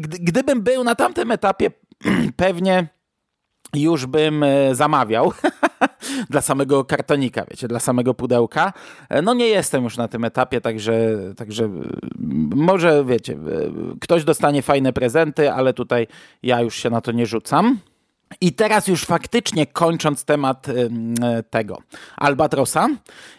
gdybym 0.01 0.63
był 0.63 0.85
na 0.85 0.95
tamtym 0.95 1.31
etapie, 1.31 1.71
pewnie 2.37 2.89
już 3.77 4.07
bym 4.07 4.43
e, 4.43 4.75
zamawiał 4.75 5.33
dla 6.31 6.41
samego 6.41 6.85
kartonika, 6.85 7.45
wiecie, 7.51 7.69
dla 7.69 7.81
samego 7.81 8.15
pudełka. 8.15 8.73
E, 9.09 9.23
no 9.23 9.35
nie 9.35 9.47
jestem 9.47 9.85
już 9.85 9.97
na 9.97 10.09
tym 10.09 10.25
etapie, 10.25 10.61
także, 10.61 11.19
także 11.37 11.71
może, 12.55 13.05
wiecie, 13.05 13.37
ktoś 14.01 14.25
dostanie 14.25 14.63
fajne 14.63 14.93
prezenty, 14.93 15.53
ale 15.53 15.75
tutaj 15.75 16.07
ja 16.43 16.61
już 16.61 16.75
się 16.75 16.91
na 16.91 17.01
to 17.01 17.13
nie 17.13 17.27
rzucam. 17.27 17.79
I 18.41 18.53
teraz 18.53 18.89
już 18.89 19.05
faktycznie 19.05 19.67
kończąc 19.67 20.25
temat 20.25 20.69
e, 20.69 20.73
tego. 21.43 21.79
Albatrosa, 22.17 22.89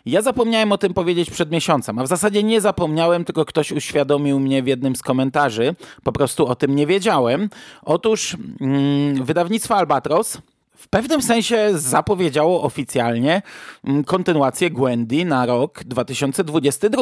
ja 0.05 0.21
zapomniałem 0.21 0.71
o 0.71 0.77
tym 0.77 0.93
powiedzieć 0.93 1.31
przed 1.31 1.51
miesiącem, 1.51 2.00
a 2.00 2.03
w 2.03 2.07
zasadzie 2.07 2.43
nie 2.43 2.62
zapomniałem, 2.62 3.25
tylko 3.25 3.45
ktoś 3.45 3.71
uświadomił 3.71 4.39
mnie 4.39 4.63
w 4.63 4.67
jednym 4.67 4.95
z 4.95 5.01
komentarzy, 5.01 5.75
po 6.03 6.12
prostu 6.12 6.47
o 6.47 6.55
tym 6.55 6.75
nie 6.75 6.88
wiedziałem. 6.88 7.50
Otóż 7.81 8.38
mm, 8.62 9.23
wydawnictwo 9.23 9.75
Albatros 9.75 10.38
w 10.77 10.87
pewnym 10.87 11.21
sensie 11.21 11.69
zapowiedziało 11.73 12.63
oficjalnie 12.63 13.41
mm, 13.83 14.03
kontynuację 14.03 14.71
Gwendy 14.71 15.25
na 15.25 15.45
rok 15.45 15.83
2022. 15.83 17.01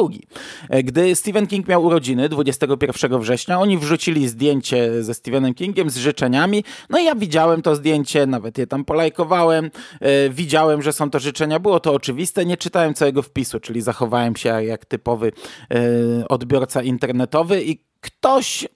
E, 0.68 0.82
gdy 0.82 1.16
Stephen 1.16 1.46
King 1.46 1.68
miał 1.68 1.84
urodziny 1.84 2.28
21 2.28 3.20
września, 3.20 3.60
oni 3.60 3.78
wrzucili 3.78 4.28
zdjęcie 4.28 5.02
ze 5.02 5.14
Stephenem 5.14 5.54
Kingiem 5.54 5.90
z 5.90 5.96
życzeniami. 5.96 6.64
No 6.90 6.98
i 6.98 7.04
ja 7.04 7.14
widziałem 7.14 7.62
to 7.62 7.76
zdjęcie, 7.76 8.26
nawet 8.26 8.58
je 8.58 8.66
tam 8.66 8.84
polajkowałem. 8.84 9.70
E, 10.00 10.30
widziałem, 10.30 10.82
że 10.82 10.92
są 10.92 11.10
to 11.10 11.18
życzenia, 11.18 11.58
było 11.58 11.80
to 11.80 11.94
oczywiste. 11.94 12.46
Nie 12.46 12.56
czytałem 12.56 12.94
całego 12.94 13.22
wpisu, 13.22 13.60
czyli 13.60 13.80
zachowałem 13.82 14.36
się 14.36 14.64
jak 14.64 14.84
typowy 14.84 15.32
e, 15.70 16.28
odbiorca 16.28 16.82
internetowy 16.82 17.62
i 17.62 17.78
ktoś 18.00 18.68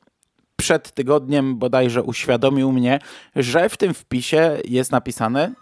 przed 0.57 0.93
tygodniem 0.93 1.57
bodajże 1.57 2.03
uświadomił 2.03 2.73
mnie, 2.73 2.99
że 3.37 3.69
w 3.69 3.77
tym 3.77 3.95
wpisie 3.95 4.59
jest 4.65 4.93
napisane 4.93 5.53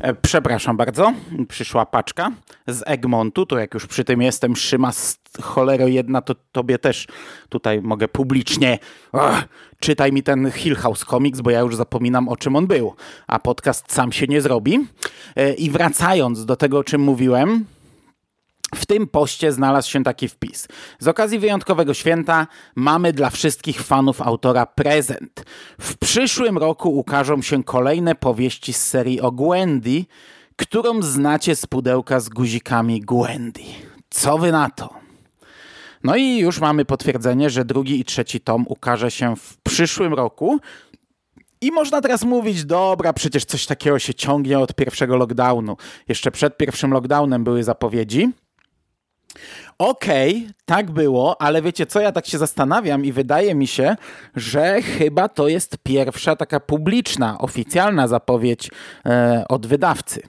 e, 0.00 0.14
Przepraszam 0.14 0.76
bardzo, 0.76 1.12
przyszła 1.48 1.86
paczka 1.86 2.30
z 2.66 2.82
Egmontu, 2.86 3.46
to 3.46 3.58
jak 3.58 3.74
już 3.74 3.86
przy 3.86 4.04
tym 4.04 4.22
jestem, 4.22 4.56
Szyma, 4.56 4.90
cholero 5.42 5.86
jedna, 5.86 6.22
to 6.22 6.34
tobie 6.52 6.78
też 6.78 7.06
tutaj 7.48 7.82
mogę 7.82 8.08
publicznie, 8.08 8.78
czytaj 9.80 10.12
mi 10.12 10.22
ten 10.22 10.50
Hill 10.50 10.76
House 10.76 11.04
Comics, 11.04 11.40
bo 11.40 11.50
ja 11.50 11.60
już 11.60 11.76
zapominam 11.76 12.28
o 12.28 12.36
czym 12.36 12.56
on 12.56 12.66
był, 12.66 12.94
a 13.26 13.38
podcast 13.38 13.92
sam 13.92 14.12
się 14.12 14.26
nie 14.26 14.40
zrobi. 14.40 14.86
E, 15.36 15.54
I 15.54 15.70
wracając 15.70 16.46
do 16.46 16.56
tego, 16.56 16.78
o 16.78 16.84
czym 16.84 17.00
mówiłem, 17.00 17.64
w 18.74 18.86
tym 18.86 19.06
poście 19.06 19.52
znalazł 19.52 19.90
się 19.90 20.04
taki 20.04 20.28
wpis. 20.28 20.68
Z 20.98 21.08
okazji 21.08 21.38
wyjątkowego 21.38 21.94
święta 21.94 22.46
mamy 22.74 23.12
dla 23.12 23.30
wszystkich 23.30 23.82
fanów 23.82 24.22
autora 24.22 24.66
prezent. 24.66 25.44
W 25.80 25.98
przyszłym 25.98 26.58
roku 26.58 26.98
ukażą 26.98 27.42
się 27.42 27.64
kolejne 27.64 28.14
powieści 28.14 28.72
z 28.72 28.86
serii 28.86 29.20
o 29.20 29.32
Gwendy, 29.32 30.04
którą 30.56 31.02
znacie 31.02 31.56
z 31.56 31.66
pudełka 31.66 32.20
z 32.20 32.28
guzikami 32.28 33.00
Gwendy. 33.00 33.62
Co 34.10 34.38
wy 34.38 34.52
na 34.52 34.70
to? 34.70 35.00
No 36.04 36.16
i 36.16 36.38
już 36.38 36.60
mamy 36.60 36.84
potwierdzenie, 36.84 37.50
że 37.50 37.64
drugi 37.64 38.00
i 38.00 38.04
trzeci 38.04 38.40
tom 38.40 38.64
ukaże 38.68 39.10
się 39.10 39.36
w 39.36 39.56
przyszłym 39.62 40.14
roku. 40.14 40.60
I 41.60 41.72
można 41.72 42.00
teraz 42.00 42.24
mówić, 42.24 42.64
dobra, 42.64 43.12
przecież 43.12 43.44
coś 43.44 43.66
takiego 43.66 43.98
się 43.98 44.14
ciągnie 44.14 44.58
od 44.58 44.74
pierwszego 44.74 45.16
lockdownu. 45.16 45.76
Jeszcze 46.08 46.30
przed 46.30 46.56
pierwszym 46.56 46.92
lockdownem 46.92 47.44
były 47.44 47.64
zapowiedzi. 47.64 48.30
Okej, 49.78 50.36
okay, 50.36 50.54
tak 50.64 50.90
było, 50.90 51.42
ale 51.42 51.62
wiecie 51.62 51.86
co, 51.86 52.00
ja 52.00 52.12
tak 52.12 52.26
się 52.26 52.38
zastanawiam 52.38 53.04
i 53.04 53.12
wydaje 53.12 53.54
mi 53.54 53.66
się, 53.66 53.96
że 54.36 54.82
chyba 54.82 55.28
to 55.28 55.48
jest 55.48 55.76
pierwsza 55.82 56.36
taka 56.36 56.60
publiczna, 56.60 57.38
oficjalna 57.38 58.08
zapowiedź 58.08 58.70
e, 59.06 59.44
od 59.48 59.66
wydawcy. 59.66 60.22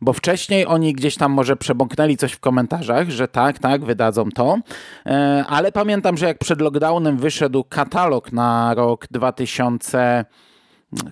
Bo 0.00 0.12
wcześniej 0.12 0.66
oni 0.66 0.92
gdzieś 0.92 1.16
tam 1.16 1.32
może 1.32 1.56
przebąknęli 1.56 2.16
coś 2.16 2.32
w 2.32 2.40
komentarzach, 2.40 3.10
że 3.10 3.28
tak, 3.28 3.58
tak, 3.58 3.84
wydadzą 3.84 4.30
to. 4.30 4.58
E, 5.06 5.44
ale 5.48 5.72
pamiętam, 5.72 6.16
że 6.16 6.26
jak 6.26 6.38
przed 6.38 6.60
lockdownem 6.60 7.16
wyszedł 7.16 7.64
katalog 7.64 8.32
na 8.32 8.74
rok 8.74 9.06
2000 9.10 10.24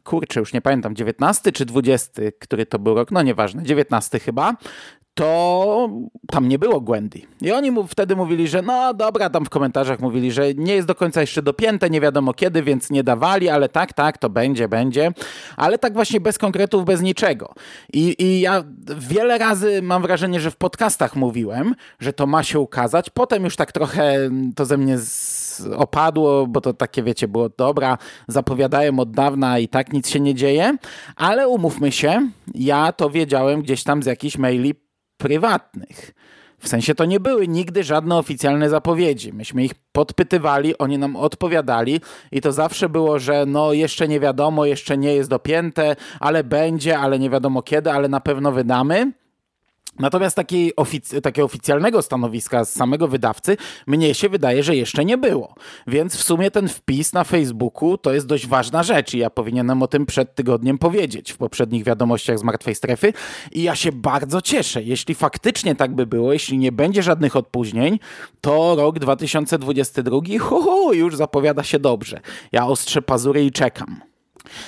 kurczę, 0.04 0.40
już 0.40 0.52
nie 0.52 0.60
pamiętam, 0.60 0.94
19 0.94 1.52
czy 1.52 1.64
20, 1.64 2.22
który 2.38 2.66
to 2.66 2.78
był 2.78 2.94
rok, 2.94 3.10
no 3.10 3.22
nieważne, 3.22 3.62
19 3.62 4.18
chyba, 4.18 4.56
to 5.14 5.88
tam 6.26 6.48
nie 6.48 6.58
było 6.58 6.80
Gwendy. 6.80 7.20
I 7.40 7.52
oni 7.52 7.70
mu 7.70 7.86
wtedy 7.86 8.16
mówili, 8.16 8.48
że 8.48 8.62
no 8.62 8.94
dobra, 8.94 9.30
tam 9.30 9.44
w 9.44 9.50
komentarzach 9.50 10.00
mówili, 10.00 10.32
że 10.32 10.54
nie 10.54 10.74
jest 10.74 10.88
do 10.88 10.94
końca 10.94 11.20
jeszcze 11.20 11.42
dopięte, 11.42 11.90
nie 11.90 12.00
wiadomo 12.00 12.34
kiedy, 12.34 12.62
więc 12.62 12.90
nie 12.90 13.04
dawali, 13.04 13.48
ale 13.48 13.68
tak, 13.68 13.92
tak, 13.92 14.18
to 14.18 14.30
będzie, 14.30 14.68
będzie. 14.68 15.12
Ale 15.56 15.78
tak 15.78 15.92
właśnie 15.92 16.20
bez 16.20 16.38
konkretów, 16.38 16.84
bez 16.84 17.00
niczego. 17.00 17.54
I, 17.92 18.16
i 18.18 18.40
ja 18.40 18.64
wiele 18.96 19.38
razy 19.38 19.82
mam 19.82 20.02
wrażenie, 20.02 20.40
że 20.40 20.50
w 20.50 20.56
podcastach 20.56 21.16
mówiłem, 21.16 21.74
że 22.00 22.12
to 22.12 22.26
ma 22.26 22.42
się 22.42 22.58
ukazać. 22.58 23.10
Potem 23.10 23.44
już 23.44 23.56
tak 23.56 23.72
trochę 23.72 24.30
to 24.56 24.64
ze 24.64 24.76
mnie 24.76 24.98
opadło, 25.60 26.46
bo 26.46 26.60
to 26.60 26.74
takie, 26.74 27.02
wiecie, 27.02 27.28
było 27.28 27.48
dobra, 27.48 27.98
zapowiadają 28.28 28.98
od 28.98 29.10
dawna 29.10 29.58
i 29.58 29.68
tak 29.68 29.92
nic 29.92 30.08
się 30.08 30.20
nie 30.20 30.34
dzieje, 30.34 30.76
ale 31.16 31.48
umówmy 31.48 31.92
się, 31.92 32.30
ja 32.54 32.92
to 32.92 33.10
wiedziałem 33.10 33.62
gdzieś 33.62 33.84
tam 33.84 34.02
z 34.02 34.06
jakichś 34.06 34.38
maili 34.38 34.74
prywatnych. 35.16 36.14
W 36.58 36.68
sensie 36.68 36.94
to 36.94 37.04
nie 37.04 37.20
były 37.20 37.48
nigdy 37.48 37.84
żadne 37.84 38.16
oficjalne 38.16 38.70
zapowiedzi. 38.70 39.32
Myśmy 39.32 39.64
ich 39.64 39.74
podpytywali, 39.92 40.78
oni 40.78 40.98
nam 40.98 41.16
odpowiadali 41.16 42.00
i 42.32 42.40
to 42.40 42.52
zawsze 42.52 42.88
było, 42.88 43.18
że 43.18 43.46
no 43.46 43.72
jeszcze 43.72 44.08
nie 44.08 44.20
wiadomo, 44.20 44.64
jeszcze 44.64 44.98
nie 44.98 45.14
jest 45.14 45.30
dopięte, 45.30 45.96
ale 46.20 46.44
będzie, 46.44 46.98
ale 46.98 47.18
nie 47.18 47.30
wiadomo 47.30 47.62
kiedy, 47.62 47.92
ale 47.92 48.08
na 48.08 48.20
pewno 48.20 48.52
wydamy. 48.52 49.12
Natomiast 49.98 50.36
takiej 50.36 50.76
ofic 50.76 51.14
takiego 51.22 51.44
oficjalnego 51.44 52.02
stanowiska 52.02 52.64
z 52.64 52.72
samego 52.72 53.08
wydawcy 53.08 53.56
mnie 53.86 54.14
się 54.14 54.28
wydaje, 54.28 54.62
że 54.62 54.76
jeszcze 54.76 55.04
nie 55.04 55.18
było. 55.18 55.54
Więc 55.86 56.16
w 56.16 56.22
sumie 56.22 56.50
ten 56.50 56.68
wpis 56.68 57.12
na 57.12 57.24
Facebooku 57.24 57.98
to 57.98 58.12
jest 58.12 58.26
dość 58.26 58.46
ważna 58.46 58.82
rzecz 58.82 59.14
i 59.14 59.18
ja 59.18 59.30
powinienem 59.30 59.82
o 59.82 59.88
tym 59.88 60.06
przed 60.06 60.34
tygodniem 60.34 60.78
powiedzieć 60.78 61.32
w 61.32 61.36
poprzednich 61.36 61.84
wiadomościach 61.84 62.38
z 62.38 62.42
Martwej 62.42 62.74
Strefy 62.74 63.12
i 63.52 63.62
ja 63.62 63.76
się 63.76 63.92
bardzo 63.92 64.42
cieszę. 64.42 64.82
Jeśli 64.82 65.14
faktycznie 65.14 65.74
tak 65.74 65.94
by 65.94 66.06
było, 66.06 66.32
jeśli 66.32 66.58
nie 66.58 66.72
będzie 66.72 67.02
żadnych 67.02 67.36
opóźnień, 67.36 67.98
to 68.40 68.74
rok 68.76 68.98
2022 68.98 70.20
hu, 70.40 70.62
hu, 70.62 70.92
już 70.92 71.16
zapowiada 71.16 71.62
się 71.62 71.78
dobrze. 71.78 72.20
Ja 72.52 72.66
ostrzę 72.66 73.02
pazury 73.02 73.44
i 73.44 73.50
czekam. 73.50 74.00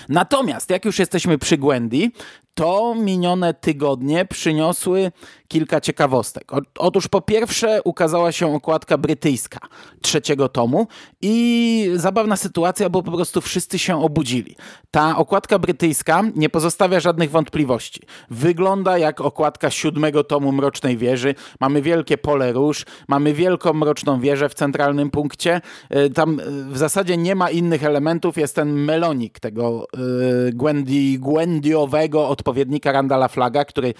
Natomiast 0.08 0.70
jak 0.70 0.84
już 0.84 0.98
jesteśmy 0.98 1.38
przy 1.38 1.58
Gwendy, 1.58 2.10
to 2.54 2.94
minione 2.94 3.54
tygodnie 3.54 4.24
przyniosły 4.24 5.12
kilka 5.54 5.80
ciekawostek. 5.80 6.52
Otóż 6.78 7.08
po 7.08 7.20
pierwsze 7.20 7.82
ukazała 7.84 8.32
się 8.32 8.54
okładka 8.54 8.98
brytyjska 8.98 9.58
trzeciego 10.02 10.48
tomu 10.48 10.86
i 11.22 11.90
zabawna 11.94 12.36
sytuacja, 12.36 12.88
bo 12.88 13.02
po 13.02 13.12
prostu 13.12 13.40
wszyscy 13.40 13.78
się 13.78 14.02
obudzili. 14.02 14.56
Ta 14.90 15.16
okładka 15.16 15.58
brytyjska 15.58 16.22
nie 16.36 16.48
pozostawia 16.48 17.00
żadnych 17.00 17.30
wątpliwości. 17.30 18.00
Wygląda 18.30 18.98
jak 18.98 19.20
okładka 19.20 19.70
siódmego 19.70 20.24
tomu 20.24 20.52
Mrocznej 20.52 20.96
Wieży. 20.96 21.34
Mamy 21.60 21.82
wielkie 21.82 22.18
pole 22.18 22.52
róż, 22.52 22.86
mamy 23.08 23.32
wielką 23.32 23.72
Mroczną 23.72 24.20
Wieżę 24.20 24.48
w 24.48 24.54
centralnym 24.54 25.10
punkcie. 25.10 25.60
E, 25.90 26.10
tam 26.10 26.40
e, 26.40 26.42
w 26.72 26.78
zasadzie 26.78 27.16
nie 27.16 27.34
ma 27.34 27.50
innych 27.50 27.84
elementów, 27.84 28.38
jest 28.38 28.54
ten 28.54 28.72
melonik 28.72 29.40
tego 29.40 29.86
yy, 29.96 30.52
Gwendi, 30.52 31.18
Gwendiowego 31.18 32.28
odpowiednika 32.28 32.92
Randala 32.92 33.28
Flaga, 33.28 33.64
który 33.64 33.94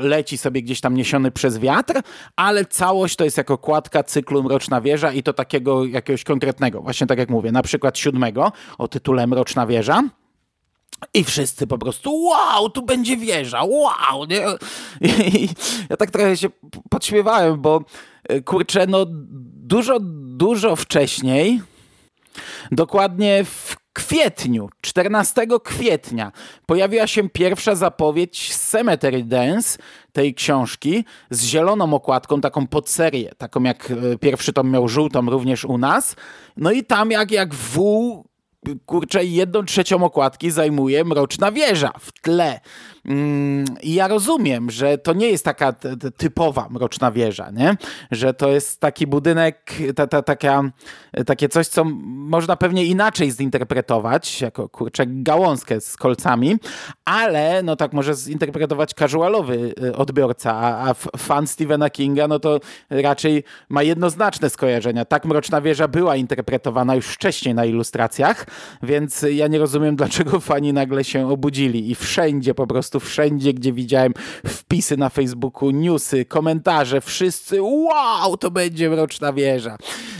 leci 0.00 0.38
sobie 0.38 0.62
gdzieś 0.62 0.73
tam 0.80 0.94
niesiony 0.94 1.30
przez 1.30 1.58
wiatr, 1.58 2.00
ale 2.36 2.64
całość 2.64 3.16
to 3.16 3.24
jest 3.24 3.36
jako 3.36 3.58
kładka 3.58 4.02
cyklu 4.02 4.42
Mroczna 4.42 4.80
Wieża 4.80 5.12
i 5.12 5.22
to 5.22 5.32
takiego 5.32 5.84
jakiegoś 5.84 6.24
konkretnego, 6.24 6.82
właśnie 6.82 7.06
tak 7.06 7.18
jak 7.18 7.30
mówię, 7.30 7.52
na 7.52 7.62
przykład 7.62 7.98
siódmego 7.98 8.52
o 8.78 8.88
tytule 8.88 9.26
Mroczna 9.26 9.66
Wieża. 9.66 10.02
I 11.14 11.24
wszyscy 11.24 11.66
po 11.66 11.78
prostu, 11.78 12.24
wow, 12.24 12.70
tu 12.70 12.82
będzie 12.82 13.16
wieża, 13.16 13.64
wow. 13.64 14.24
Nie? 14.28 14.44
I 15.40 15.48
ja 15.90 15.96
tak 15.96 16.10
trochę 16.10 16.36
się 16.36 16.48
podśmiewałem, 16.90 17.60
bo 17.60 17.80
e, 18.28 18.40
kurczę, 18.40 18.86
no 18.86 19.06
dużo, 19.66 19.98
dużo 20.36 20.76
wcześniej, 20.76 21.62
dokładnie 22.72 23.44
w 23.44 23.83
kwietniu, 23.94 24.68
14 24.80 25.46
kwietnia, 25.64 26.32
pojawiła 26.66 27.06
się 27.06 27.28
pierwsza 27.28 27.74
zapowiedź 27.74 28.56
Cemetery 28.56 29.24
Dance, 29.24 29.78
tej 30.12 30.34
książki, 30.34 31.04
z 31.30 31.44
zieloną 31.44 31.94
okładką, 31.94 32.40
taką 32.40 32.66
podserię, 32.66 33.30
taką 33.38 33.62
jak 33.62 33.90
e, 33.90 34.18
pierwszy 34.18 34.52
tom 34.52 34.70
miał 34.70 34.88
żółtą 34.88 35.30
również 35.30 35.64
u 35.64 35.78
nas. 35.78 36.16
No 36.56 36.72
i 36.72 36.84
tam 36.84 37.10
jak, 37.10 37.30
jak 37.30 37.54
wół 37.54 38.24
kurczę, 38.86 39.24
jedną 39.24 39.64
trzecią 39.64 40.04
okładki 40.04 40.50
zajmuje 40.50 41.04
Mroczna 41.04 41.52
Wieża 41.52 41.92
w 42.00 42.12
tle. 42.12 42.60
Mm, 43.06 43.64
I 43.82 43.94
ja 43.94 44.08
rozumiem, 44.08 44.70
że 44.70 44.98
to 44.98 45.12
nie 45.12 45.30
jest 45.30 45.44
taka 45.44 45.74
typowa 46.16 46.68
Mroczna 46.70 47.10
Wieża, 47.10 47.50
nie? 47.50 47.76
że 48.10 48.34
to 48.34 48.48
jest 48.48 48.80
taki 48.80 49.06
budynek, 49.06 49.72
ta, 49.96 50.06
ta, 50.06 50.22
taka, 50.22 50.62
takie 51.26 51.48
coś, 51.48 51.66
co 51.66 51.84
można 52.04 52.56
pewnie 52.56 52.84
inaczej 52.84 53.30
zinterpretować, 53.30 54.40
jako 54.40 54.68
kurczę 54.68 55.04
gałązkę 55.06 55.80
z 55.80 55.96
kolcami, 55.96 56.56
ale 57.04 57.62
no 57.62 57.76
tak 57.76 57.92
może 57.92 58.14
zinterpretować 58.14 58.94
casualowy 58.94 59.74
y, 59.84 59.96
odbiorca, 59.96 60.52
a, 60.54 60.90
a 60.90 60.94
fan 60.94 61.46
Stephena 61.46 61.90
Kinga 61.90 62.28
no 62.28 62.38
to 62.38 62.60
raczej 62.90 63.44
ma 63.68 63.82
jednoznaczne 63.82 64.50
skojarzenia. 64.50 65.04
Tak 65.04 65.24
Mroczna 65.24 65.60
Wieża 65.60 65.88
była 65.88 66.16
interpretowana 66.16 66.94
już 66.94 67.06
wcześniej 67.06 67.54
na 67.54 67.64
ilustracjach, 67.64 68.46
więc 68.82 69.24
ja 69.30 69.46
nie 69.46 69.58
rozumiem, 69.58 69.96
dlaczego 69.96 70.40
fani 70.40 70.72
nagle 70.72 71.04
się 71.04 71.30
obudzili 71.30 71.90
i 71.90 71.94
wszędzie, 71.94 72.54
po 72.54 72.66
prostu 72.94 73.10
wszędzie, 73.10 73.54
gdzie 73.54 73.72
widziałem 73.72 74.12
wpisy 74.46 74.96
na 74.96 75.08
Facebooku, 75.08 75.70
newsy, 75.70 76.24
komentarze, 76.24 77.00
wszyscy 77.00 77.62
wow, 77.62 78.36
to 78.36 78.50
będzie 78.50 78.90
Mroczna 78.90 79.32
Wieża. 79.32 79.76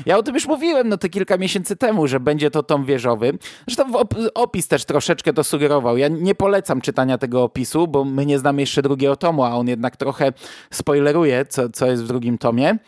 Ja 0.07 0.19
o 0.19 0.23
tym 0.23 0.35
już 0.35 0.47
mówiłem 0.47 0.89
no 0.89 0.97
te 0.97 1.09
kilka 1.09 1.37
miesięcy 1.39 1.77
temu, 1.77 2.07
że 2.07 2.21
będzie 2.21 2.51
to 2.51 2.63
tom 2.63 2.85
wieżowy. 2.85 3.39
Zresztą 3.67 3.99
op 3.99 4.15
opis 4.35 4.69
też 4.69 4.85
troszeczkę 4.85 5.33
to 5.33 5.45
sugerował. 5.45 5.97
Ja 5.97 6.09
nie 6.09 6.35
polecam 6.35 6.81
czytania 6.81 7.19
tego 7.19 7.43
opisu, 7.43 7.89
bo 7.89 8.05
my 8.05 8.27
nie 8.27 8.39
znamy 8.39 8.63
jeszcze 8.63 8.83
drugiego 8.83 9.17
tomu, 9.17 9.45
a 9.45 9.51
on 9.51 9.69
jednak 9.69 9.97
trochę 9.97 10.33
spoileruje, 10.71 11.47
co, 11.47 11.69
co 11.69 11.87
jest 11.87 12.05
w 12.05 12.07
drugim 12.07 12.39
tomie. 12.39 12.79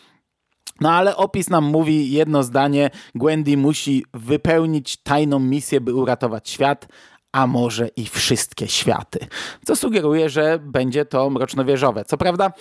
No 0.80 0.92
ale 0.92 1.16
opis 1.16 1.50
nam 1.50 1.64
mówi 1.64 2.12
jedno 2.12 2.42
zdanie: 2.42 2.90
Gwendy 3.14 3.56
musi 3.56 4.04
wypełnić 4.14 4.96
tajną 4.96 5.38
misję, 5.38 5.80
by 5.80 5.94
uratować 5.94 6.48
świat, 6.50 6.88
a 7.36 7.46
może 7.46 7.88
i 7.88 8.06
wszystkie 8.06 8.68
światy. 8.68 9.18
Co 9.64 9.76
sugeruje, 9.76 10.30
że 10.30 10.58
będzie 10.62 11.04
to 11.04 11.30
mrocznowieżowe. 11.30 12.04
Co 12.04 12.16
prawda, 12.16 12.52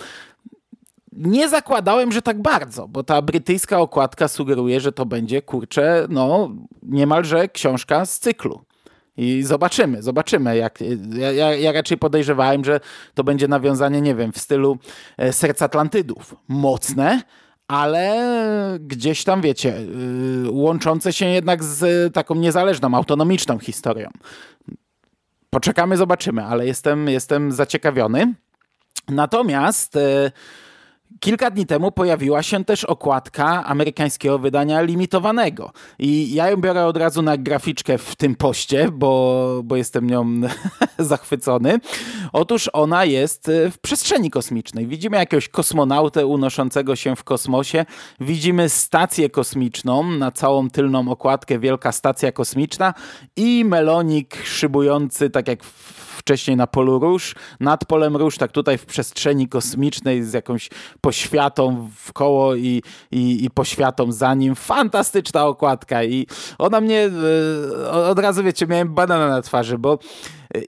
nie 1.12 1.48
zakładałem, 1.48 2.12
że 2.12 2.22
tak 2.22 2.42
bardzo, 2.42 2.88
bo 2.88 3.02
ta 3.02 3.22
brytyjska 3.22 3.78
okładka 3.78 4.28
sugeruje, 4.28 4.80
że 4.80 4.92
to 4.92 5.06
będzie, 5.06 5.42
kurczę, 5.42 6.06
no 6.08 6.50
niemalże 6.82 7.48
książka 7.48 8.06
z 8.06 8.18
cyklu. 8.18 8.64
I 9.16 9.42
zobaczymy, 9.42 10.02
zobaczymy. 10.02 10.56
Jak, 10.56 10.78
ja, 11.12 11.54
ja, 11.54 11.72
raczej 11.72 11.98
podejrzewałem, 11.98 12.64
że 12.64 12.80
to 13.14 13.24
będzie 13.24 13.48
nawiązanie, 13.48 14.00
nie 14.00 14.14
wiem, 14.14 14.32
w 14.32 14.38
stylu 14.38 14.78
e, 15.16 15.32
Serc 15.32 15.62
Atlantydów. 15.62 16.34
Mocne, 16.48 17.22
ale 17.68 18.78
gdzieś 18.80 19.24
tam, 19.24 19.40
wiecie, 19.40 19.80
yy, 20.42 20.50
łączące 20.50 21.12
się 21.12 21.26
jednak 21.26 21.64
z 21.64 22.14
taką 22.14 22.34
niezależną, 22.34 22.94
autonomiczną 22.94 23.58
historią. 23.58 24.10
Poczekamy, 25.50 25.96
zobaczymy, 25.96 26.44
ale 26.44 26.66
jestem, 26.66 27.08
jestem 27.08 27.52
zaciekawiony. 27.52 28.34
Natomiast... 29.08 29.98
Kilka 31.20 31.50
dni 31.50 31.66
temu 31.66 31.92
pojawiła 31.92 32.42
się 32.42 32.64
też 32.64 32.84
okładka 32.84 33.64
amerykańskiego 33.64 34.38
wydania 34.38 34.82
limitowanego. 34.82 35.72
I 35.98 36.34
ja 36.34 36.50
ją 36.50 36.56
biorę 36.56 36.86
od 36.86 36.96
razu 36.96 37.22
na 37.22 37.36
graficzkę 37.36 37.98
w 37.98 38.16
tym 38.16 38.34
poście, 38.34 38.88
bo, 38.92 39.60
bo 39.64 39.76
jestem 39.76 40.06
nią 40.06 40.40
zachwycony. 40.98 41.78
Otóż 42.32 42.70
ona 42.72 43.04
jest 43.04 43.48
e, 43.48 43.70
w 43.70 43.78
przestrzeni 43.78 44.30
kosmicznej. 44.30 44.86
Widzimy 44.86 45.16
jakiegoś 45.16 45.48
kosmonautę 45.48 46.26
unoszącego 46.26 46.96
się 46.96 47.16
w 47.16 47.24
kosmosie. 47.24 47.84
Widzimy 48.20 48.68
stację 48.68 49.30
kosmiczną 49.30 50.02
na 50.02 50.32
całą 50.32 50.70
tylną 50.70 51.10
okładkę, 51.10 51.58
wielka 51.58 51.92
stacja 51.92 52.32
kosmiczna 52.32 52.94
i 53.36 53.64
melonik 53.64 54.36
szybujący, 54.44 55.30
tak 55.30 55.48
jak 55.48 55.64
w 55.64 56.15
wcześniej 56.26 56.56
na 56.56 56.66
polu 56.66 56.98
róż, 56.98 57.34
nad 57.60 57.84
polem 57.84 58.16
róż, 58.16 58.38
tak 58.38 58.52
tutaj 58.52 58.78
w 58.78 58.86
przestrzeni 58.86 59.48
kosmicznej 59.48 60.24
z 60.24 60.32
jakąś 60.32 60.70
poświatą 61.00 61.90
w 61.96 62.12
koło 62.12 62.54
i, 62.54 62.82
i, 63.10 63.44
i 63.44 63.50
poświatą 63.50 64.12
za 64.12 64.34
nim. 64.34 64.54
Fantastyczna 64.54 65.46
okładka 65.46 66.04
i 66.04 66.26
ona 66.58 66.80
mnie 66.80 67.10
e, 67.84 67.90
od 67.90 68.18
razu, 68.18 68.42
wiecie, 68.42 68.66
miałem 68.66 68.94
banana 68.94 69.28
na 69.28 69.42
twarzy, 69.42 69.78
bo 69.78 69.98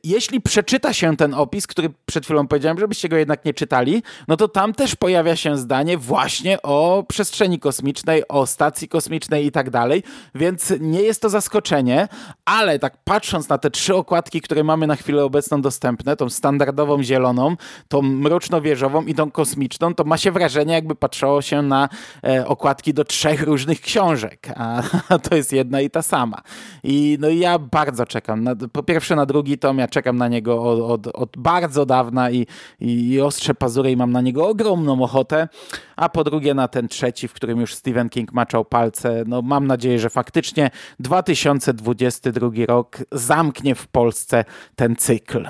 jeśli 0.05 0.41
przeczyta 0.41 0.93
się 0.93 1.17
ten 1.17 1.35
opis, 1.35 1.67
który 1.67 1.91
przed 2.07 2.25
chwilą 2.25 2.47
powiedziałem, 2.49 2.79
żebyście 2.79 3.09
go 3.09 3.17
jednak 3.17 3.45
nie 3.45 3.55
czytali, 3.55 4.03
no 4.29 4.37
to 4.37 4.49
tam 4.49 4.75
też 4.75 4.97
pojawia 4.97 5.37
się 5.37 5.57
zdanie 5.57 5.99
właśnie 5.99 6.63
o 6.63 7.05
przestrzeni 7.09 7.59
kosmicznej, 7.59 8.29
o 8.29 8.47
stacji 8.47 8.89
kosmicznej 8.89 9.47
i 9.47 9.53
tak 9.53 9.71
dalej, 9.71 10.03
więc 10.35 10.75
nie 10.81 11.03
jest 11.03 11.23
to 11.23 11.29
zaskoczenie, 11.29 12.09
ale 12.45 12.79
tak 12.79 12.97
patrząc 13.05 13.49
na 13.49 13.59
te 13.59 13.71
trzy 13.71 13.95
okładki, 13.95 14.41
które 14.41 14.65
mamy 14.65 14.87
na 14.87 14.97
chwilę 14.97 15.25
obecną 15.25 15.63
dostępne, 15.63 16.17
tą 16.17 16.31
standardową 16.31 17.03
zieloną, 17.03 17.57
tą 17.89 18.03
mroczno-wieżową 18.03 19.07
i 19.07 19.15
tą 19.15 19.31
kosmiczną, 19.31 19.95
to 19.95 20.05
ma 20.05 20.17
się 20.19 20.33
wrażenie, 20.33 20.75
jakby 20.75 20.95
patrzało 20.95 21.43
się 21.43 21.63
na 21.63 21.89
e, 22.25 22.47
okładki 22.47 22.95
do 22.95 23.05
trzech 23.05 23.43
różnych 23.43 23.81
książek, 23.81 24.49
a, 24.57 24.83
a 25.15 25.19
to 25.19 25.37
jest 25.37 25.53
jedna 25.53 25.81
i 25.81 25.91
ta 25.91 26.03
sama. 26.03 26.43
I 26.85 27.19
no 27.21 27.29
ja 27.29 27.59
bardzo 27.59 28.07
czekam. 28.07 28.45
Na, 28.45 28.55
po 28.73 28.83
pierwsze 28.83 29.17
na 29.17 29.27
drugi 29.27 29.59
tom, 29.59 29.78
ja 29.79 29.89
czekam 29.89 30.17
na 30.17 30.29
niego 30.29 30.63
od, 30.63 31.07
od, 31.07 31.15
od 31.15 31.37
bardzo 31.37 31.87
dawna 31.87 32.31
i, 32.31 32.47
i, 32.81 33.09
i 33.11 33.21
ostrze 33.21 33.55
pazury 33.55 33.91
i 33.91 33.97
mam 33.97 34.13
na 34.13 34.21
niego 34.21 34.49
ogromną 34.49 35.03
ochotę, 35.03 35.49
a 35.97 36.09
po 36.09 36.25
drugie 36.25 36.55
na 36.55 36.69
ten 36.69 36.89
trzeci, 36.89 37.29
w 37.29 37.33
którym 37.33 37.61
już 37.61 37.75
Stephen 37.75 38.09
King 38.09 38.33
maczał 38.33 38.65
palce. 38.65 39.25
No 39.27 39.43
mam 39.43 39.67
nadzieję, 39.67 39.99
że 39.99 40.11
faktycznie 40.11 40.71
2022 41.01 42.51
rok 42.69 42.99
zamknie 43.13 43.75
w 43.75 43.87
Polsce 43.87 44.45
ten 44.77 44.97
cykl. 44.97 45.49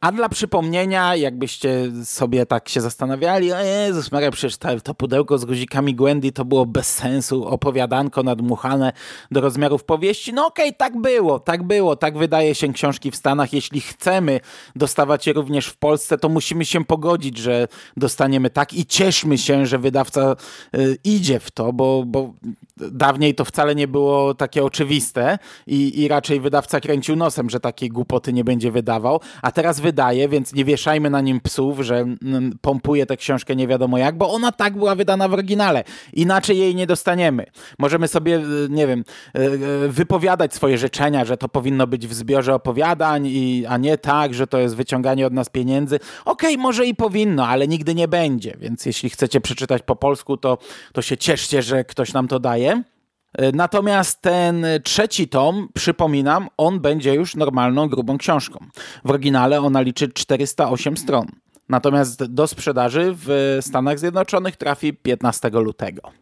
A 0.00 0.12
dla 0.12 0.28
przypomnienia, 0.28 1.16
jakbyście 1.16 1.92
sobie 2.04 2.46
tak 2.46 2.68
się 2.68 2.80
zastanawiali, 2.80 3.52
o 3.52 3.58
Jezus 3.60 4.12
Maria, 4.12 4.30
przecież 4.30 4.56
to, 4.56 4.80
to 4.80 4.94
pudełko 4.94 5.38
z 5.38 5.44
guzikami 5.44 5.94
Gwendy 5.94 6.32
to 6.32 6.44
było 6.44 6.66
bez 6.66 6.94
sensu, 6.94 7.48
opowiadanko 7.48 8.22
nadmuchane 8.22 8.92
do 9.30 9.40
rozmiarów 9.40 9.84
powieści. 9.84 10.32
No 10.32 10.46
okej, 10.46 10.68
okay, 10.68 10.78
tak 10.78 11.00
było, 11.00 11.38
tak 11.38 11.62
było, 11.62 11.96
tak 11.96 12.18
wydaje 12.18 12.54
się 12.54 12.72
książki 12.72 13.10
w 13.10 13.16
Stanach. 13.16 13.52
Jeśli 13.52 13.80
chcemy 13.80 14.40
dostawać 14.76 15.26
je 15.26 15.32
również 15.32 15.66
w 15.66 15.76
Polsce, 15.76 16.18
to 16.18 16.28
musimy 16.28 16.64
się 16.64 16.84
pogodzić, 16.84 17.38
że 17.38 17.68
dostaniemy 17.96 18.50
tak 18.50 18.72
i 18.72 18.86
cieszmy 18.86 19.38
się, 19.38 19.66
że 19.66 19.78
wydawca 19.78 20.36
y, 20.76 20.98
idzie 21.04 21.40
w 21.40 21.50
to, 21.50 21.72
bo, 21.72 22.04
bo 22.06 22.32
dawniej 22.76 23.34
to 23.34 23.44
wcale 23.44 23.74
nie 23.74 23.88
było 23.88 24.34
takie 24.34 24.64
oczywiste 24.64 25.38
i, 25.66 26.00
i 26.02 26.08
raczej 26.08 26.40
wydawca 26.40 26.80
kręcił 26.80 27.16
nosem, 27.16 27.50
że 27.50 27.60
takie 27.60 27.88
głupoty 27.88 28.32
nie 28.32 28.44
będzie 28.44 28.70
wydawał, 28.70 29.20
a 29.42 29.52
teraz 29.52 29.80
wydaje, 29.80 30.28
więc 30.28 30.54
nie 30.54 30.64
wieszajmy 30.64 31.10
na 31.10 31.20
nim 31.20 31.40
psów, 31.40 31.80
że 31.80 31.98
mm, 31.98 32.58
pompuje 32.60 33.06
tę 33.06 33.16
książkę 33.16 33.56
nie 33.56 33.68
wiadomo 33.68 33.98
jak, 33.98 34.18
bo 34.18 34.32
ona 34.32 34.52
tak 34.52 34.76
była 34.76 34.94
wydana 34.94 35.28
w 35.28 35.32
oryginale. 35.32 35.84
Inaczej 36.12 36.58
jej 36.58 36.74
nie 36.74 36.86
dostaniemy. 36.86 37.46
Możemy 37.78 38.08
sobie, 38.08 38.36
y, 38.36 38.68
nie 38.70 38.86
wiem, 38.86 39.04
y, 39.38 39.40
y, 39.40 39.88
wypowiadać 39.88 40.54
swoje 40.54 40.78
życzenia, 40.78 41.24
że 41.24 41.36
to 41.36 41.48
powinno 41.48 41.86
być 41.86 42.06
w 42.06 42.14
zbiorze 42.14 42.54
opowiadań, 42.54 43.26
i, 43.26 43.66
a 43.68 43.76
nie 43.76 43.98
tak, 43.98 44.34
że 44.34 44.46
to 44.46 44.58
jest 44.58 44.76
wyciąganie 44.76 45.26
od 45.26 45.32
nas 45.32 45.48
pieniędzy. 45.48 45.96
Okej, 46.24 46.54
okay, 46.54 46.62
może 46.62 46.86
i 46.86 46.94
powinno, 46.94 47.46
ale 47.46 47.68
nigdy 47.68 47.94
nie 47.94 48.08
będzie, 48.08 48.56
więc 48.60 48.86
jeśli 48.86 49.10
chcecie 49.10 49.40
przeczytać 49.40 49.82
po 49.82 49.96
polsku, 49.96 50.36
to, 50.36 50.58
to 50.92 51.02
się 51.02 51.16
cieszcie, 51.16 51.62
że 51.62 51.84
ktoś 51.84 52.12
nam 52.12 52.28
to 52.28 52.40
daje. 52.40 52.63
E, 52.68 53.52
natomiast 53.52 54.22
ten 54.22 54.66
trzeci 54.84 55.28
tom, 55.28 55.68
przypominam, 55.74 56.48
on 56.56 56.80
będzie 56.80 57.14
już 57.14 57.36
normalną, 57.36 57.88
grubą 57.88 58.18
książką. 58.18 58.66
W 59.04 59.10
oryginale 59.10 59.60
ona 59.60 59.80
liczy 59.80 60.08
408 60.08 60.96
stron. 60.96 61.26
Natomiast 61.68 62.24
do 62.24 62.46
sprzedaży 62.46 63.14
w 63.16 63.58
Stanach 63.60 63.98
Zjednoczonych 63.98 64.56
trafi 64.56 64.94
15 64.94 65.50
lutego. 65.52 66.12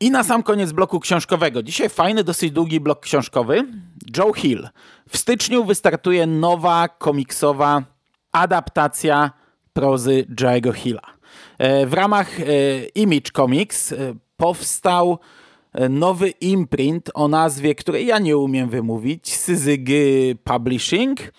I 0.00 0.10
na 0.10 0.24
sam 0.24 0.42
koniec 0.42 0.72
bloku 0.72 1.00
książkowego. 1.00 1.62
Dzisiaj 1.62 1.88
fajny, 1.88 2.24
dosyć 2.24 2.50
długi 2.50 2.80
blok 2.80 3.00
książkowy. 3.00 3.64
Joe 4.16 4.32
Hill. 4.32 4.68
W 5.08 5.16
styczniu 5.16 5.64
wystartuje 5.64 6.26
nowa 6.26 6.88
komiksowa 6.88 7.82
adaptacja 8.32 9.30
prozy 9.72 10.26
Joe'ego 10.40 10.72
Hilla. 10.74 11.02
E, 11.58 11.86
w 11.86 11.92
ramach 11.92 12.40
e, 12.40 12.44
Image 12.94 13.30
Comics 13.32 13.94
powstał 14.42 15.18
E, 15.72 15.88
nowy 15.88 16.30
imprint 16.30 17.10
o 17.14 17.28
nazwie, 17.28 17.74
której 17.74 18.06
ja 18.06 18.18
nie 18.18 18.36
umiem 18.36 18.68
wymówić, 18.68 19.36
Syzygy 19.36 20.36
Publishing. 20.44 21.32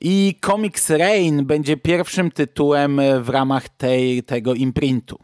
I 0.00 0.34
Comics 0.46 0.90
Rain 0.90 1.44
będzie 1.46 1.76
pierwszym 1.76 2.30
tytułem 2.30 3.00
w 3.20 3.28
ramach 3.28 3.68
tej, 3.68 4.22
tego 4.22 4.54
imprintu. 4.54 5.18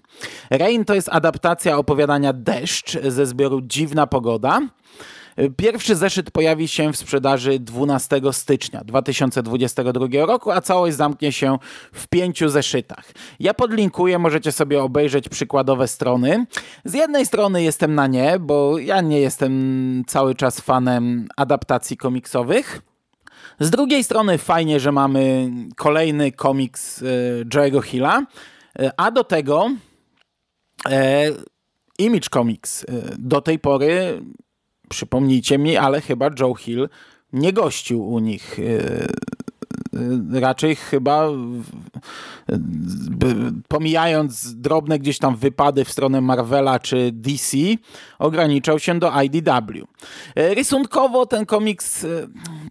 Rain 0.51 0.85
to 0.85 0.95
jest 0.95 1.09
adaptacja 1.12 1.79
opowiadania 1.79 2.33
Deszcz 2.33 2.99
ze 3.09 3.27
zbioru 3.27 3.61
Dziwna 3.61 4.07
Pogoda. 4.07 4.61
Pierwszy 5.57 5.96
zeszyt 5.96 6.31
pojawi 6.31 6.68
się 6.68 6.92
w 6.92 6.96
sprzedaży 6.96 7.59
12 7.59 8.20
stycznia 8.33 8.85
2022 8.85 10.07
roku, 10.27 10.51
a 10.51 10.61
całość 10.61 10.96
zamknie 10.96 11.33
się 11.33 11.59
w 11.92 12.09
pięciu 12.09 12.49
zeszytach. 12.49 13.12
Ja 13.40 13.55
podlinkuję, 13.55 14.18
możecie 14.18 14.53
sobie 14.53 14.83
obejrzeć 14.83 15.29
przykładowe 15.29 15.88
strony. 15.88 16.46
Z 16.85 16.94
jednej 16.94 17.27
strony 17.27 17.62
jestem 17.62 17.94
na 17.94 18.07
nie, 18.07 18.38
bo 18.38 18.79
ja 18.79 19.01
nie 19.01 19.20
jestem 19.20 20.03
cały 20.07 20.35
czas 20.35 20.61
fanem 20.61 21.29
adaptacji 21.37 21.96
komiksowych. 21.96 22.83
Z 23.61 23.70
drugiej 23.70 24.05
strony 24.05 24.38
fajnie, 24.38 24.81
że 24.81 24.92
mamy 24.92 25.51
kolejny 25.77 26.33
komiks 26.33 27.03
e, 27.03 27.05
Joe'ego 27.44 27.83
Hilla, 27.83 28.27
e, 28.79 28.90
a 28.96 29.11
do 29.11 29.25
tego 29.25 29.70
e, 30.90 31.31
Image 31.99 32.29
Comics 32.29 32.85
e, 32.85 32.87
do 33.18 33.40
tej 33.40 33.59
pory 33.59 34.22
przypomnijcie 34.88 35.59
mi, 35.59 35.77
ale 35.77 36.01
chyba 36.01 36.31
Joe 36.40 36.55
Hill 36.55 36.88
nie 37.33 37.53
gościł 37.53 38.09
u 38.09 38.18
nich. 38.18 38.59
E, 38.59 38.62
e, 40.35 40.40
raczej 40.40 40.77
chyba 40.77 41.29
pomijając 43.68 44.55
drobne 44.55 44.99
gdzieś 44.99 45.18
tam 45.18 45.37
wypady 45.37 45.85
w 45.85 45.92
stronę 45.92 46.20
Marvela 46.20 46.79
czy 46.79 47.11
DC, 47.12 47.57
ograniczał 48.18 48.79
się 48.79 48.99
do 48.99 49.22
IDW. 49.22 49.87
E, 50.35 50.55
rysunkowo 50.55 51.27
ten 51.27 51.46
komiks 51.46 52.07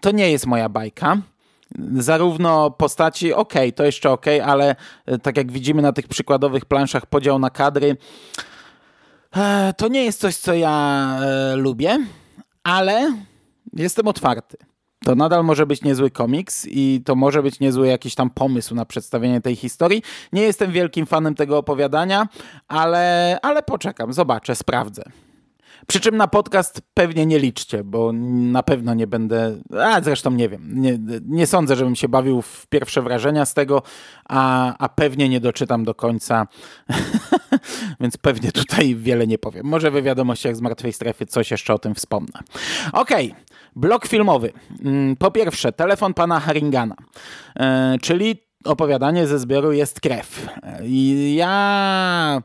to 0.01 0.11
nie 0.11 0.31
jest 0.31 0.45
moja 0.45 0.69
bajka. 0.69 1.17
Zarówno 1.97 2.71
postaci, 2.71 3.33
ok, 3.33 3.53
to 3.75 3.83
jeszcze 3.83 4.11
ok, 4.11 4.25
ale 4.45 4.75
tak 5.21 5.37
jak 5.37 5.51
widzimy 5.51 5.81
na 5.81 5.93
tych 5.93 6.07
przykładowych 6.07 6.65
planszach, 6.65 7.05
podział 7.05 7.39
na 7.39 7.49
kadry 7.49 7.97
to 9.77 9.87
nie 9.87 10.05
jest 10.05 10.19
coś, 10.19 10.35
co 10.37 10.53
ja 10.53 11.17
e, 11.21 11.55
lubię, 11.55 11.97
ale 12.63 13.13
jestem 13.73 14.07
otwarty. 14.07 14.57
To 15.05 15.15
nadal 15.15 15.43
może 15.43 15.65
być 15.65 15.81
niezły 15.83 16.11
komiks 16.11 16.67
i 16.69 17.01
to 17.05 17.15
może 17.15 17.43
być 17.43 17.59
niezły 17.59 17.87
jakiś 17.87 18.15
tam 18.15 18.29
pomysł 18.29 18.75
na 18.75 18.85
przedstawienie 18.85 19.41
tej 19.41 19.55
historii. 19.55 20.03
Nie 20.33 20.41
jestem 20.41 20.71
wielkim 20.71 21.05
fanem 21.05 21.35
tego 21.35 21.57
opowiadania, 21.57 22.27
ale, 22.67 23.37
ale 23.41 23.63
poczekam, 23.63 24.13
zobaczę, 24.13 24.55
sprawdzę. 24.55 25.03
Przy 25.87 25.99
czym 25.99 26.17
na 26.17 26.27
podcast 26.27 26.81
pewnie 26.93 27.25
nie 27.25 27.39
liczcie, 27.39 27.83
bo 27.83 28.11
na 28.13 28.63
pewno 28.63 28.93
nie 28.93 29.07
będę. 29.07 29.57
A 29.81 30.01
zresztą 30.01 30.31
nie 30.31 30.49
wiem. 30.49 30.81
Nie, 30.81 30.99
nie 31.25 31.47
sądzę, 31.47 31.75
żebym 31.75 31.95
się 31.95 32.09
bawił 32.09 32.41
w 32.41 32.67
pierwsze 32.67 33.01
wrażenia 33.01 33.45
z 33.45 33.53
tego, 33.53 33.81
a, 34.29 34.73
a 34.77 34.89
pewnie 34.89 35.29
nie 35.29 35.39
doczytam 35.39 35.83
do 35.83 35.95
końca. 35.95 36.47
Więc 37.99 38.17
pewnie 38.17 38.51
tutaj 38.51 38.95
wiele 38.95 39.27
nie 39.27 39.37
powiem. 39.37 39.65
Może 39.65 39.91
we 39.91 40.01
wiadomościach 40.01 40.55
z 40.55 40.61
martwej 40.61 40.93
strefy 40.93 41.25
coś 41.25 41.51
jeszcze 41.51 41.73
o 41.73 41.79
tym 41.79 41.95
wspomnę. 41.95 42.39
Okej. 42.93 43.31
Okay. 43.31 43.45
Blok 43.75 44.07
filmowy. 44.07 44.53
Mm, 44.85 45.15
po 45.15 45.31
pierwsze, 45.31 45.71
telefon 45.71 46.13
pana 46.13 46.39
Haringana, 46.39 46.95
e, 47.59 47.97
czyli 48.01 48.45
opowiadanie 48.65 49.27
ze 49.27 49.39
zbioru 49.39 49.71
Jest 49.71 50.01
krew. 50.01 50.47
I 50.83 51.35
ja 51.37 52.41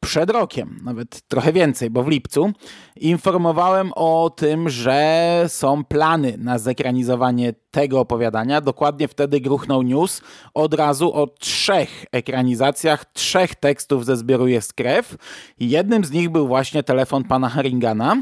przed 0.00 0.30
rokiem, 0.30 0.80
nawet 0.84 1.20
trochę 1.28 1.52
więcej, 1.52 1.90
bo 1.90 2.02
w 2.02 2.08
lipcu, 2.08 2.52
informowałem 2.96 3.92
o 3.96 4.30
tym, 4.36 4.68
że 4.68 5.44
są 5.48 5.84
plany 5.84 6.34
na 6.38 6.58
zekranizowanie 6.58 7.52
tego 7.70 8.00
opowiadania. 8.00 8.60
Dokładnie 8.60 9.08
wtedy 9.08 9.40
gruchnął 9.40 9.82
news 9.82 10.20
od 10.54 10.74
razu 10.74 11.14
o 11.14 11.26
trzech 11.26 12.04
ekranizacjach, 12.12 13.04
trzech 13.12 13.54
tekstów 13.54 14.04
ze 14.04 14.16
zbioru 14.16 14.46
Jest 14.46 14.72
Krew. 14.72 15.16
Jednym 15.60 16.04
z 16.04 16.10
nich 16.10 16.28
był 16.28 16.48
właśnie 16.48 16.82
telefon 16.82 17.24
pana 17.24 17.48
Haringana. 17.48 18.16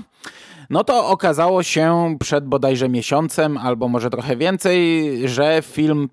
No 0.70 0.84
to 0.84 1.08
okazało 1.08 1.62
się 1.62 2.16
przed 2.20 2.46
bodajże 2.46 2.88
miesiącem, 2.88 3.58
albo 3.58 3.88
może 3.88 4.10
trochę 4.10 4.36
więcej, 4.36 4.78
że 5.28 5.62
film 5.62 6.08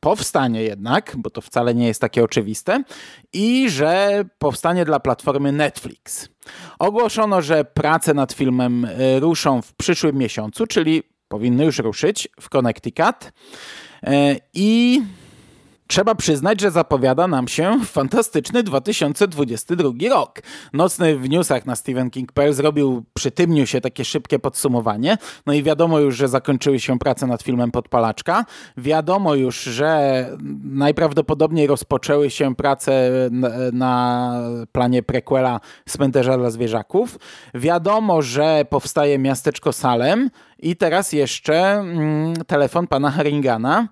powstanie 0.00 0.62
jednak, 0.62 1.16
bo 1.16 1.30
to 1.30 1.40
wcale 1.40 1.74
nie 1.74 1.86
jest 1.86 2.00
takie 2.00 2.24
oczywiste, 2.24 2.82
i 3.32 3.70
że 3.70 4.24
powstanie 4.38 4.84
dla 4.84 5.00
platformy 5.00 5.52
Netflix. 5.52 6.28
Ogłoszono, 6.78 7.42
że 7.42 7.64
prace 7.64 8.14
nad 8.14 8.32
filmem 8.32 8.84
e, 8.84 9.20
ruszą 9.20 9.62
w 9.62 9.74
przyszłym 9.74 10.16
miesiącu, 10.16 10.66
czyli 10.66 11.02
powinny 11.28 11.64
już 11.64 11.78
ruszyć 11.78 12.28
w 12.40 12.48
Connecticut. 12.48 13.32
E, 14.02 14.36
I 14.54 15.02
Trzeba 15.88 16.14
przyznać, 16.14 16.60
że 16.60 16.70
zapowiada 16.70 17.28
nam 17.28 17.48
się 17.48 17.80
fantastyczny 17.84 18.62
2022 18.62 19.90
rok. 20.10 20.40
Nocny 20.72 21.18
w 21.18 21.28
newsach 21.28 21.66
na 21.66 21.76
Stephen 21.76 22.10
King 22.10 22.32
Pearl 22.32 22.52
zrobił 22.52 23.04
przy 23.14 23.30
tym 23.30 23.54
newsie 23.54 23.80
takie 23.80 24.04
szybkie 24.04 24.38
podsumowanie. 24.38 25.18
No 25.46 25.52
i 25.52 25.62
wiadomo 25.62 25.98
już, 25.98 26.16
że 26.16 26.28
zakończyły 26.28 26.80
się 26.80 26.98
prace 26.98 27.26
nad 27.26 27.42
filmem 27.42 27.70
Podpalaczka. 27.70 28.44
Wiadomo 28.76 29.34
już, 29.34 29.62
że 29.62 30.26
najprawdopodobniej 30.64 31.66
rozpoczęły 31.66 32.30
się 32.30 32.54
prace 32.54 33.10
na, 33.72 34.32
planie 34.72 35.02
prequela 35.02 35.60
Cmentarza 35.86 36.38
dla 36.38 36.50
Zwierzaków. 36.50 37.18
Wiadomo, 37.54 38.22
że 38.22 38.64
powstaje 38.70 39.18
miasteczko 39.18 39.72
Salem 39.72 40.30
i 40.58 40.76
teraz 40.76 41.12
jeszcze 41.12 41.72
mm, 41.72 42.36
telefon 42.46 42.86
pana 42.86 43.10
Haringana 43.10 43.88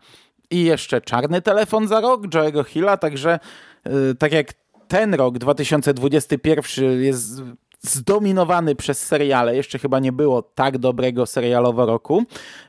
i 0.51 0.65
jeszcze 0.65 1.01
czarny 1.01 1.43
telefon 1.43 1.89
za 1.89 2.01
rok 2.01 2.27
Joe'ego 2.27 2.65
Hilla, 2.65 2.97
także 2.97 3.39
yy, 3.87 4.15
tak 4.19 4.33
jak 4.33 4.53
ten 4.89 5.15
rok 5.15 5.39
2021 5.39 7.03
jest 7.03 7.43
zdominowany 7.81 8.75
przez 8.75 9.07
seriale. 9.07 9.57
Jeszcze 9.57 9.79
chyba 9.79 9.99
nie 9.99 10.13
było 10.13 10.43
tak 10.43 10.79
dobrego 10.79 11.27
serialowo 11.27 11.87
roku, 11.87 12.25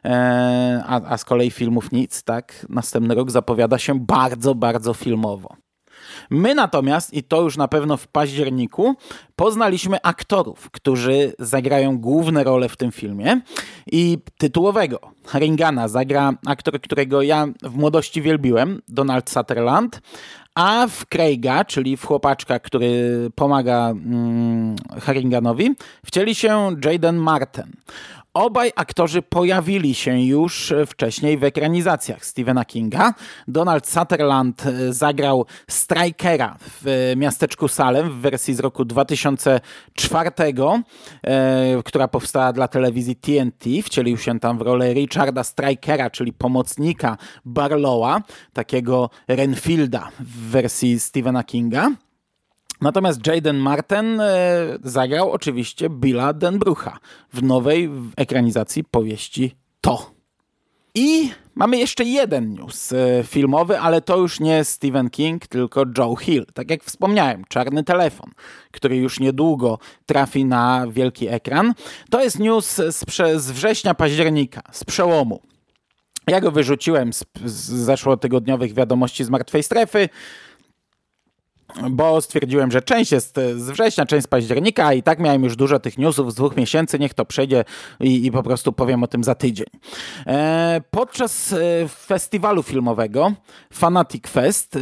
e, 0.05 0.83
a, 0.87 1.01
a 1.13 1.17
z 1.17 1.25
kolei 1.25 1.51
filmów 1.51 1.91
nic, 1.91 2.23
tak? 2.23 2.65
Następny 2.69 3.15
rok 3.15 3.31
zapowiada 3.31 3.77
się 3.77 3.99
bardzo, 3.99 4.55
bardzo 4.55 4.93
filmowo. 4.93 5.66
My 6.29 6.55
natomiast, 6.55 7.13
i 7.13 7.23
to 7.23 7.41
już 7.41 7.57
na 7.57 7.67
pewno 7.67 7.97
w 7.97 8.07
październiku, 8.07 8.95
poznaliśmy 9.35 10.01
aktorów, 10.01 10.71
którzy 10.71 11.33
zagrają 11.39 11.97
główne 11.97 12.43
role 12.43 12.69
w 12.69 12.77
tym 12.77 12.91
filmie. 12.91 13.41
I 13.91 14.17
tytułowego 14.37 14.99
Haringana 15.25 15.87
zagra 15.87 16.33
aktor, 16.45 16.81
którego 16.81 17.21
ja 17.21 17.47
w 17.63 17.75
młodości 17.75 18.21
wielbiłem, 18.21 18.81
Donald 18.87 19.29
Sutherland, 19.29 20.01
a 20.55 20.87
w 20.87 21.05
Craiga, 21.05 21.65
czyli 21.65 21.97
w 21.97 22.05
chłopaczka, 22.05 22.59
który 22.59 23.29
pomaga 23.35 23.89
mm, 23.89 24.75
Haringanowi, 25.01 25.75
wcieli 26.05 26.35
się 26.35 26.75
Jaden 26.85 27.17
Martin. 27.17 27.63
Obaj 28.37 28.71
aktorzy 28.75 29.21
pojawili 29.21 29.95
się 29.95 30.21
już 30.21 30.73
wcześniej 30.87 31.37
w 31.37 31.43
ekranizacjach 31.43 32.25
Stephena 32.25 32.65
Kinga. 32.65 33.13
Donald 33.47 33.87
Sutherland 33.87 34.65
e, 34.65 34.93
zagrał 34.93 35.45
Strikera 35.69 36.57
w 36.59 37.13
miasteczku 37.15 37.67
Salem 37.67 38.09
w 38.09 38.15
wersji 38.15 38.53
z 38.53 38.59
roku 38.59 38.85
2004, 38.85 40.31
e, 41.23 41.83
która 41.85 42.07
powstała 42.07 42.53
dla 42.53 42.67
telewizji 42.67 43.15
TNT. 43.15 43.65
Wcielił 43.83 44.17
się 44.17 44.39
tam 44.39 44.57
w 44.57 44.61
rolę 44.61 44.93
Richarda 44.93 45.43
Strikera, 45.43 46.09
czyli 46.09 46.33
pomocnika 46.33 47.17
Barlowa, 47.45 48.21
takiego 48.53 49.09
Renfielda 49.27 50.09
w 50.19 50.49
wersji 50.49 50.99
Stephena 50.99 51.43
Kinga. 51.43 51.91
Natomiast 52.81 53.27
Jaden 53.27 53.57
Martin 53.57 54.21
e, 54.21 54.27
zagrał 54.83 55.31
oczywiście 55.31 55.89
Billa 55.89 56.33
Denbrucha 56.33 56.99
w 57.33 57.43
nowej 57.43 57.89
ekranizacji 58.17 58.83
powieści 58.83 59.55
To. 59.81 60.11
I 60.95 61.31
mamy 61.55 61.77
jeszcze 61.77 62.03
jeden 62.03 62.53
news 62.53 62.93
e, 62.93 63.23
filmowy, 63.23 63.79
ale 63.79 64.01
to 64.01 64.17
już 64.17 64.39
nie 64.39 64.63
Stephen 64.63 65.09
King, 65.09 65.47
tylko 65.47 65.83
Joe 65.97 66.15
Hill. 66.15 66.45
Tak 66.53 66.71
jak 66.71 66.83
wspomniałem, 66.83 67.43
Czarny 67.47 67.83
Telefon, 67.83 68.31
który 68.71 68.97
już 68.97 69.19
niedługo 69.19 69.79
trafi 70.05 70.45
na 70.45 70.85
wielki 70.89 71.27
ekran. 71.27 71.73
To 72.09 72.23
jest 72.23 72.39
news 72.39 72.75
z, 72.75 73.05
z 73.35 73.51
września, 73.51 73.93
października, 73.93 74.61
z 74.71 74.83
przełomu. 74.83 75.41
Ja 76.27 76.41
go 76.41 76.51
wyrzuciłem 76.51 77.13
z, 77.13 77.23
z 77.45 77.69
zeszłotygodniowych 77.69 78.73
wiadomości 78.73 79.23
z 79.23 79.29
martwej 79.29 79.63
strefy 79.63 80.09
bo 81.89 82.21
stwierdziłem, 82.21 82.71
że 82.71 82.81
część 82.81 83.11
jest 83.11 83.35
z 83.55 83.69
września, 83.69 84.05
część 84.05 84.23
z 84.23 84.27
października 84.27 84.93
i 84.93 85.03
tak 85.03 85.19
miałem 85.19 85.43
już 85.43 85.55
dużo 85.55 85.79
tych 85.79 85.97
newsów 85.97 86.31
z 86.31 86.35
dwóch 86.35 86.55
miesięcy, 86.55 86.99
niech 86.99 87.13
to 87.13 87.25
przejdzie 87.25 87.63
i, 87.99 88.25
i 88.25 88.31
po 88.31 88.43
prostu 88.43 88.73
powiem 88.73 89.03
o 89.03 89.07
tym 89.07 89.23
za 89.23 89.35
tydzień. 89.35 89.67
E, 90.27 90.81
podczas 90.91 91.53
e, 91.53 91.87
festiwalu 91.87 92.63
filmowego 92.63 93.33
Fanatic 93.73 94.27
Fest, 94.27 94.75
e, 94.75 94.79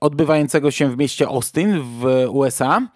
odbywającego 0.00 0.70
się 0.70 0.90
w 0.90 0.98
mieście 0.98 1.26
Austin 1.26 1.80
w 1.80 2.26
USA, 2.30 2.88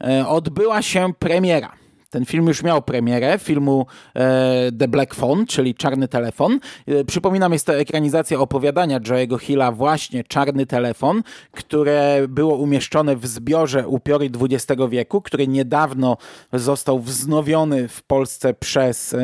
e, 0.00 0.28
odbyła 0.28 0.82
się 0.82 1.12
premiera 1.18 1.85
ten 2.10 2.24
film 2.24 2.46
już 2.46 2.62
miał 2.62 2.82
premierę, 2.82 3.38
filmu 3.38 3.86
e, 4.16 4.72
The 4.78 4.88
Black 4.88 5.14
Phone, 5.14 5.46
czyli 5.46 5.74
Czarny 5.74 6.08
Telefon. 6.08 6.58
E, 6.86 7.04
przypominam, 7.04 7.52
jest 7.52 7.66
to 7.66 7.76
ekranizacja 7.76 8.38
opowiadania 8.38 9.00
Joe'ego 9.00 9.38
Hilla, 9.38 9.72
właśnie 9.72 10.24
Czarny 10.24 10.66
Telefon, 10.66 11.22
które 11.52 12.28
było 12.28 12.56
umieszczone 12.56 13.16
w 13.16 13.26
zbiorze 13.26 13.88
Upiory 13.88 14.30
XX 14.40 14.82
wieku, 14.88 15.22
który 15.22 15.48
niedawno 15.48 16.16
został 16.52 17.00
wznowiony 17.00 17.88
w 17.88 18.02
Polsce 18.02 18.54
przez 18.54 19.16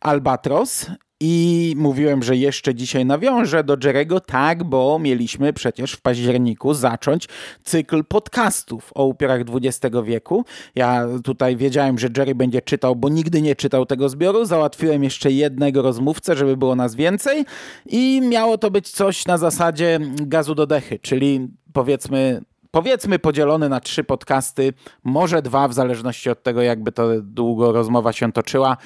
Albatros 0.00 0.86
i 1.20 1.74
mówiłem, 1.76 2.22
że 2.22 2.36
jeszcze 2.36 2.74
dzisiaj 2.74 3.06
nawiążę 3.06 3.64
do 3.64 3.76
Jerego, 3.84 4.20
tak, 4.20 4.64
bo 4.64 4.98
mieliśmy 4.98 5.52
przecież 5.52 5.92
w 5.92 6.00
październiku 6.00 6.74
zacząć 6.74 7.28
cykl 7.64 8.04
podcastów 8.04 8.90
o 8.94 9.04
upiorach 9.04 9.40
XX 9.40 9.96
wieku. 10.04 10.44
Ja 10.74 11.06
tutaj 11.24 11.56
wiedziałem, 11.56 11.98
że 11.98 12.08
Jerry 12.16 12.34
będzie 12.34 12.62
czytał, 12.62 12.96
bo 12.96 13.08
nigdy 13.08 13.42
nie 13.42 13.56
czytał 13.56 13.86
tego 13.86 14.08
zbioru. 14.08 14.44
Załatwiłem 14.44 15.04
jeszcze 15.04 15.30
jednego 15.30 15.82
rozmówcę, 15.82 16.36
żeby 16.36 16.56
było 16.56 16.76
nas 16.76 16.94
więcej 16.94 17.44
i 17.86 18.20
miało 18.20 18.58
to 18.58 18.70
być 18.70 18.90
coś 18.90 19.26
na 19.26 19.38
zasadzie 19.38 19.98
gazu 20.14 20.54
do 20.54 20.66
dechy, 20.66 20.98
czyli 20.98 21.48
powiedzmy 21.72 22.40
powiedzmy 22.70 23.18
podzielony 23.18 23.68
na 23.68 23.80
trzy 23.80 24.04
podcasty, 24.04 24.72
może 25.04 25.42
dwa, 25.42 25.68
w 25.68 25.74
zależności 25.74 26.30
od 26.30 26.42
tego, 26.42 26.62
jakby 26.62 26.92
to 26.92 27.08
długo 27.22 27.72
rozmowa 27.72 28.12
się 28.12 28.32
toczyła, 28.32 28.76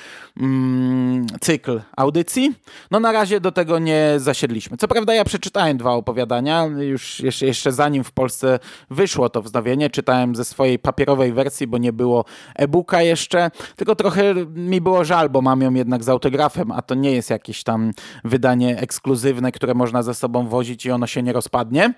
mm, 0.40 1.26
cykl 1.40 1.80
audycji. 1.96 2.54
No 2.90 3.00
na 3.00 3.12
razie 3.12 3.40
do 3.40 3.52
tego 3.52 3.78
nie 3.78 4.14
zasiedliśmy. 4.16 4.76
Co 4.76 4.88
prawda 4.88 5.14
ja 5.14 5.24
przeczytałem 5.24 5.76
dwa 5.76 5.92
opowiadania, 5.92 6.64
już 6.64 7.20
jeszcze, 7.20 7.46
jeszcze 7.46 7.72
zanim 7.72 8.04
w 8.04 8.12
Polsce 8.12 8.58
wyszło 8.90 9.28
to 9.28 9.42
wznowienie, 9.42 9.90
czytałem 9.90 10.36
ze 10.36 10.44
swojej 10.44 10.78
papierowej 10.78 11.32
wersji, 11.32 11.66
bo 11.66 11.78
nie 11.78 11.92
było 11.92 12.24
e-booka 12.54 13.02
jeszcze, 13.02 13.50
tylko 13.76 13.96
trochę 13.96 14.34
mi 14.54 14.80
było 14.80 15.04
żal, 15.04 15.30
bo 15.30 15.42
mam 15.42 15.62
ją 15.62 15.74
jednak 15.74 16.04
z 16.04 16.08
autografem, 16.08 16.72
a 16.72 16.82
to 16.82 16.94
nie 16.94 17.12
jest 17.12 17.30
jakieś 17.30 17.62
tam 17.62 17.90
wydanie 18.24 18.78
ekskluzywne, 18.78 19.52
które 19.52 19.74
można 19.74 20.02
ze 20.02 20.14
sobą 20.14 20.48
wozić 20.48 20.86
i 20.86 20.90
ono 20.90 21.06
się 21.06 21.22
nie 21.22 21.32
rozpadnie. 21.32 21.94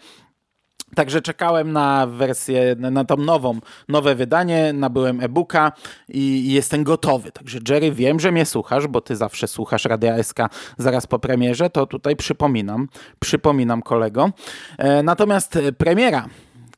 Także 0.95 1.23
czekałem 1.23 1.73
na 1.73 2.07
wersję, 2.07 2.77
na 2.79 3.05
tą 3.05 3.17
nową, 3.17 3.61
nowe 3.89 4.15
wydanie, 4.15 4.73
nabyłem 4.73 5.21
e-booka 5.21 5.73
i 6.09 6.53
jestem 6.53 6.85
gotowy. 6.85 7.33
Także 7.33 7.59
Jerry, 7.69 7.93
wiem, 7.93 8.21
że 8.21 8.33
mnie 8.33 8.47
słuchasz, 8.47 8.87
bo 8.87 9.01
ty 9.01 9.17
zawsze 9.17 9.49
słuchasz 9.49 9.85
Radia 9.85 10.23
SK 10.23 10.39
zaraz 10.79 11.07
po 11.07 11.19
premierze, 11.19 11.71
to 11.71 11.87
tutaj 11.87 12.17
przypominam, 12.17 12.89
przypominam 13.19 13.83
kolego. 13.83 14.31
E, 14.79 15.03
natomiast 15.03 15.59
premiera 15.79 16.29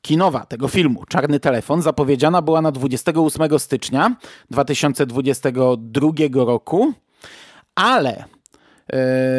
kinowa 0.03 0.47
tego 0.47 0.69
filmu, 0.69 1.05
Czarny 1.09 1.41
Telefon, 1.41 1.83
zapowiedziana 1.83 2.43
była 2.43 2.63
na 2.63 2.73
28 2.73 3.59
stycznia 3.59 4.17
2022 4.51 6.11
roku, 6.35 6.93
ale 7.75 8.11
e, 8.17 8.25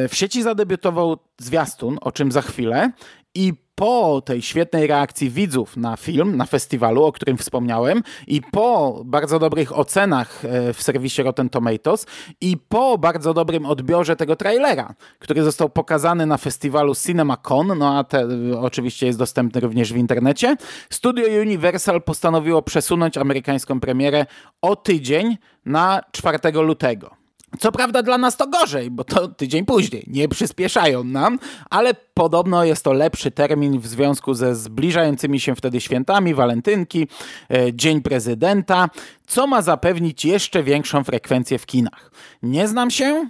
w 0.07 0.11
sieci 0.11 0.43
zadebiutował 0.43 1.17
zwiastun, 1.37 1.97
o 2.01 2.11
czym 2.11 2.31
za 2.31 2.41
chwilę, 2.41 2.91
i 3.35 3.53
po 3.79 4.21
tej 4.25 4.41
świetnej 4.41 4.87
reakcji 4.87 5.29
widzów 5.29 5.77
na 5.77 5.97
film, 5.97 6.37
na 6.37 6.45
festiwalu, 6.45 7.03
o 7.03 7.11
którym 7.11 7.37
wspomniałem, 7.37 8.03
i 8.27 8.41
po 8.41 9.01
bardzo 9.05 9.39
dobrych 9.39 9.77
ocenach 9.77 10.45
e, 10.45 10.73
w 10.73 10.81
serwisie 10.81 11.23
Rotten 11.23 11.49
Tomatoes, 11.49 12.05
i 12.41 12.57
po 12.57 12.97
bardzo 12.97 13.33
dobrym 13.33 13.65
odbiorze 13.65 14.15
tego 14.15 14.35
trailera, 14.35 14.93
który 15.19 15.43
został 15.43 15.69
pokazany 15.69 16.25
na 16.25 16.37
festiwalu 16.37 16.95
CinemaCon, 16.95 17.77
no 17.77 17.97
a 17.97 18.03
te, 18.03 18.27
oczywiście 18.61 19.05
jest 19.05 19.19
dostępny 19.19 19.61
również 19.61 19.93
w 19.93 19.97
internecie, 19.97 20.55
Studio 20.89 21.41
Universal 21.41 22.01
postanowiło 22.01 22.61
przesunąć 22.61 23.17
amerykańską 23.17 23.79
premierę 23.79 24.25
o 24.61 24.75
tydzień 24.75 25.37
na 25.65 26.01
4 26.11 26.39
lutego. 26.51 27.18
Co 27.59 27.71
prawda 27.71 28.03
dla 28.03 28.17
nas 28.17 28.37
to 28.37 28.47
gorzej, 28.47 28.91
bo 28.91 29.03
to 29.03 29.27
tydzień 29.27 29.65
później, 29.65 30.03
nie 30.07 30.27
przyspieszają 30.27 31.03
nam, 31.03 31.39
ale 31.69 31.93
podobno 32.13 32.63
jest 32.63 32.83
to 32.83 32.93
lepszy 32.93 33.31
termin 33.31 33.79
w 33.79 33.87
związku 33.87 34.33
ze 34.33 34.55
zbliżającymi 34.55 35.39
się 35.39 35.55
wtedy 35.55 35.81
świętami, 35.81 36.33
walentynki, 36.33 37.07
e, 37.51 37.73
Dzień 37.73 38.01
Prezydenta, 38.01 38.89
co 39.27 39.47
ma 39.47 39.61
zapewnić 39.61 40.25
jeszcze 40.25 40.63
większą 40.63 41.03
frekwencję 41.03 41.59
w 41.59 41.65
kinach. 41.65 42.11
Nie 42.43 42.67
znam 42.67 42.91
się, 42.91 43.29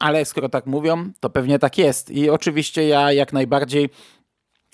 ale 0.00 0.24
skoro 0.24 0.48
tak 0.48 0.66
mówią, 0.66 1.10
to 1.20 1.30
pewnie 1.30 1.58
tak 1.58 1.78
jest. 1.78 2.10
I 2.10 2.30
oczywiście 2.30 2.88
ja 2.88 3.12
jak 3.12 3.32
najbardziej 3.32 3.90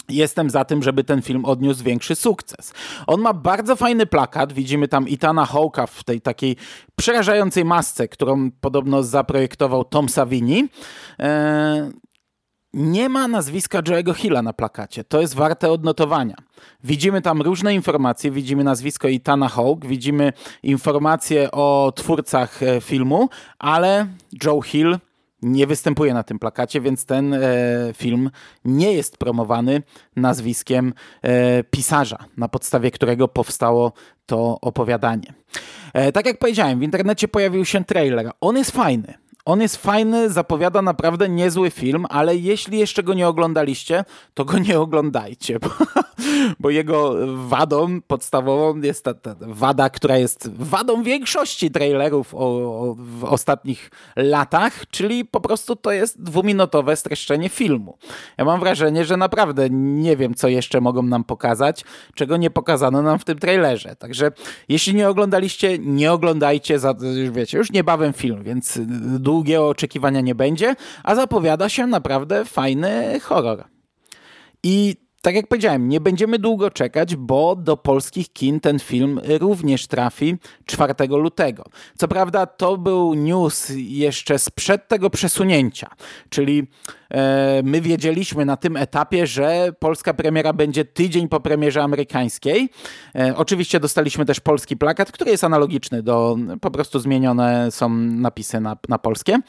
Jestem 0.08 0.50
za 0.50 0.64
tym, 0.64 0.82
żeby 0.82 1.04
ten 1.04 1.22
film 1.22 1.44
odniósł 1.44 1.84
większy 1.84 2.14
sukces. 2.14 2.72
On 3.06 3.20
ma 3.20 3.32
bardzo 3.32 3.76
fajny 3.76 4.06
plakat. 4.06 4.52
Widzimy 4.52 4.88
tam 4.88 5.08
Itana 5.08 5.46
Hawka 5.46 5.86
w 5.86 6.04
tej 6.04 6.20
takiej 6.20 6.56
przerażającej 6.96 7.64
masce, 7.64 8.08
którą 8.08 8.50
podobno 8.50 9.02
zaprojektował 9.02 9.84
Tom 9.84 10.08
Savini. 10.08 10.68
Eee, 11.18 11.90
nie 12.74 13.08
ma 13.08 13.28
nazwiska 13.28 13.82
Joe'ego 13.82 14.14
Hilla 14.14 14.42
na 14.42 14.52
plakacie. 14.52 15.04
To 15.04 15.20
jest 15.20 15.34
warte 15.34 15.70
odnotowania. 15.70 16.36
Widzimy 16.84 17.22
tam 17.22 17.42
różne 17.42 17.74
informacje. 17.74 18.30
Widzimy 18.30 18.64
nazwisko 18.64 19.08
Itana 19.08 19.48
Hawk, 19.48 19.86
widzimy 19.86 20.32
informacje 20.62 21.50
o 21.50 21.92
twórcach 21.96 22.62
e, 22.62 22.80
filmu, 22.80 23.28
ale 23.58 24.06
Joe 24.44 24.60
Hill 24.60 24.98
nie 25.44 25.66
występuje 25.66 26.14
na 26.14 26.22
tym 26.22 26.38
plakacie, 26.38 26.80
więc 26.80 27.04
ten 27.04 27.34
e, 27.34 27.40
film 27.94 28.30
nie 28.64 28.92
jest 28.92 29.16
promowany 29.16 29.82
nazwiskiem 30.16 30.92
e, 31.22 31.64
pisarza, 31.64 32.18
na 32.36 32.48
podstawie 32.48 32.90
którego 32.90 33.28
powstało 33.28 33.92
to 34.26 34.58
opowiadanie. 34.60 35.34
E, 35.92 36.12
tak 36.12 36.26
jak 36.26 36.38
powiedziałem, 36.38 36.78
w 36.78 36.82
internecie 36.82 37.28
pojawił 37.28 37.64
się 37.64 37.84
trailer. 37.84 38.30
On 38.40 38.56
jest 38.56 38.70
fajny. 38.70 39.14
On 39.46 39.60
jest 39.60 39.76
fajny, 39.76 40.30
zapowiada 40.30 40.82
naprawdę 40.82 41.28
niezły 41.28 41.70
film, 41.70 42.06
ale 42.08 42.36
jeśli 42.36 42.78
jeszcze 42.78 43.02
go 43.02 43.14
nie 43.14 43.28
oglądaliście, 43.28 44.04
to 44.34 44.44
go 44.44 44.58
nie 44.58 44.80
oglądajcie, 44.80 45.58
bo, 45.62 45.68
bo 46.60 46.70
jego 46.70 47.14
wadą 47.48 48.00
podstawową 48.00 48.80
jest 48.80 49.04
ta, 49.04 49.14
ta, 49.14 49.34
wada, 49.40 49.90
która 49.90 50.16
jest 50.16 50.50
wadą 50.56 51.02
większości 51.02 51.70
trailerów 51.70 52.34
o, 52.34 52.38
o, 52.38 52.94
w 52.98 53.24
ostatnich 53.24 53.90
latach, 54.16 54.86
czyli 54.90 55.24
po 55.24 55.40
prostu 55.40 55.76
to 55.76 55.92
jest 55.92 56.22
dwuminutowe 56.22 56.96
streszczenie 56.96 57.48
filmu. 57.48 57.98
Ja 58.38 58.44
mam 58.44 58.60
wrażenie, 58.60 59.04
że 59.04 59.16
naprawdę 59.16 59.70
nie 59.70 60.16
wiem, 60.16 60.34
co 60.34 60.48
jeszcze 60.48 60.80
mogą 60.80 61.02
nam 61.02 61.24
pokazać, 61.24 61.84
czego 62.14 62.36
nie 62.36 62.50
pokazano 62.50 63.02
nam 63.02 63.18
w 63.18 63.24
tym 63.24 63.38
trailerze. 63.38 63.96
Także 63.96 64.32
jeśli 64.68 64.94
nie 64.94 65.08
oglądaliście, 65.08 65.78
nie 65.78 66.12
oglądajcie, 66.12 66.78
za, 66.78 66.94
już 67.16 67.30
wiecie, 67.30 67.58
już 67.58 67.72
niebawem 67.72 68.12
film, 68.12 68.42
więc 68.42 68.78
długiego 69.34 69.68
oczekiwania 69.68 70.20
nie 70.20 70.34
będzie, 70.34 70.76
a 71.02 71.14
zapowiada 71.14 71.68
się 71.68 71.86
naprawdę 71.86 72.44
fajny 72.44 73.20
horror. 73.20 73.64
I 74.62 74.96
tak 75.24 75.34
jak 75.34 75.46
powiedziałem, 75.46 75.88
nie 75.88 76.00
będziemy 76.00 76.38
długo 76.38 76.70
czekać, 76.70 77.16
bo 77.16 77.56
do 77.56 77.76
polskich 77.76 78.32
kin 78.32 78.60
ten 78.60 78.78
film 78.78 79.20
również 79.40 79.86
trafi 79.86 80.36
4 80.66 80.94
lutego. 81.08 81.64
Co 81.98 82.08
prawda 82.08 82.46
to 82.46 82.76
był 82.76 83.14
news 83.14 83.72
jeszcze 83.76 84.38
sprzed 84.38 84.88
tego 84.88 85.10
przesunięcia, 85.10 85.90
czyli 86.28 86.66
e, 87.10 87.62
my 87.64 87.80
wiedzieliśmy 87.80 88.44
na 88.44 88.56
tym 88.56 88.76
etapie, 88.76 89.26
że 89.26 89.72
polska 89.78 90.14
premiera 90.14 90.52
będzie 90.52 90.84
tydzień 90.84 91.28
po 91.28 91.40
premierze 91.40 91.82
amerykańskiej. 91.82 92.68
E, 93.14 93.36
oczywiście 93.36 93.80
dostaliśmy 93.80 94.24
też 94.24 94.40
polski 94.40 94.76
plakat, 94.76 95.12
który 95.12 95.30
jest 95.30 95.44
analogiczny 95.44 96.02
do, 96.02 96.36
po 96.60 96.70
prostu 96.70 96.98
zmienione 96.98 97.70
są 97.70 97.88
napisy 97.98 98.60
na, 98.60 98.76
na 98.88 98.98
polskie. 98.98 99.40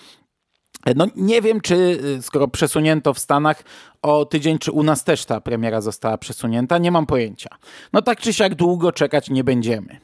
No 0.96 1.08
nie 1.16 1.42
wiem, 1.42 1.62
czy 1.62 1.76
y, 1.76 2.22
skoro 2.22 2.48
przesunięto 2.48 3.14
w 3.14 3.20
Stanach 3.20 3.64
o 4.02 4.26
tydzień, 4.26 4.60
czy 4.60 4.72
u 4.72 4.84
nas 4.84 5.04
też 5.04 5.26
ta 5.26 5.42
premiera 5.42 5.82
została 5.82 6.18
przesunięta, 6.18 6.78
nie 6.78 6.92
mam 6.92 7.06
pojęcia. 7.06 7.50
No 7.94 8.02
tak 8.02 8.20
czy 8.20 8.34
siak 8.34 8.56
długo 8.56 8.92
czekać 8.92 9.30
nie 9.30 9.44
będziemy. 9.44 10.00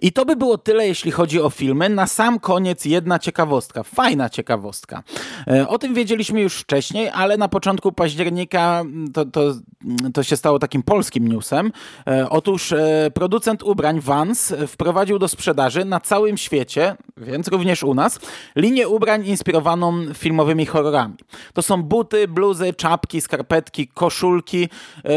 I 0.00 0.12
to 0.12 0.24
by 0.24 0.36
było 0.36 0.58
tyle, 0.58 0.86
jeśli 0.86 1.10
chodzi 1.10 1.40
o 1.40 1.50
filmy. 1.50 1.88
Na 1.88 2.06
sam 2.06 2.40
koniec 2.40 2.84
jedna 2.84 3.18
ciekawostka, 3.18 3.82
fajna 3.82 4.30
ciekawostka. 4.30 5.02
E, 5.46 5.68
o 5.68 5.78
tym 5.78 5.94
wiedzieliśmy 5.94 6.40
już 6.40 6.54
wcześniej, 6.54 7.08
ale 7.14 7.36
na 7.36 7.48
początku 7.48 7.92
października 7.92 8.80
mm, 8.80 9.12
to, 9.12 9.24
to, 9.24 9.40
mm, 9.40 10.12
to 10.12 10.22
się 10.22 10.36
stało 10.36 10.58
takim 10.58 10.82
polskim 10.82 11.28
newsem. 11.28 11.72
E, 12.06 12.30
otóż 12.30 12.72
e, 12.72 13.10
producent 13.14 13.62
ubrań 13.62 14.00
Vans 14.00 14.54
wprowadził 14.66 15.18
do 15.18 15.28
sprzedaży 15.28 15.84
na 15.84 16.00
całym 16.00 16.36
świecie, 16.38 16.96
więc 17.16 17.48
również 17.48 17.82
u 17.82 17.94
nas, 17.94 18.20
linię 18.56 18.88
ubrań 18.88 19.26
inspirowaną 19.26 20.14
filmowymi 20.14 20.66
horrorami. 20.66 21.14
To 21.52 21.62
są 21.62 21.82
buty, 21.82 22.28
bluzy, 22.28 22.74
czapki, 22.74 23.20
skarpetki, 23.20 23.88
koszulki, 23.88 24.68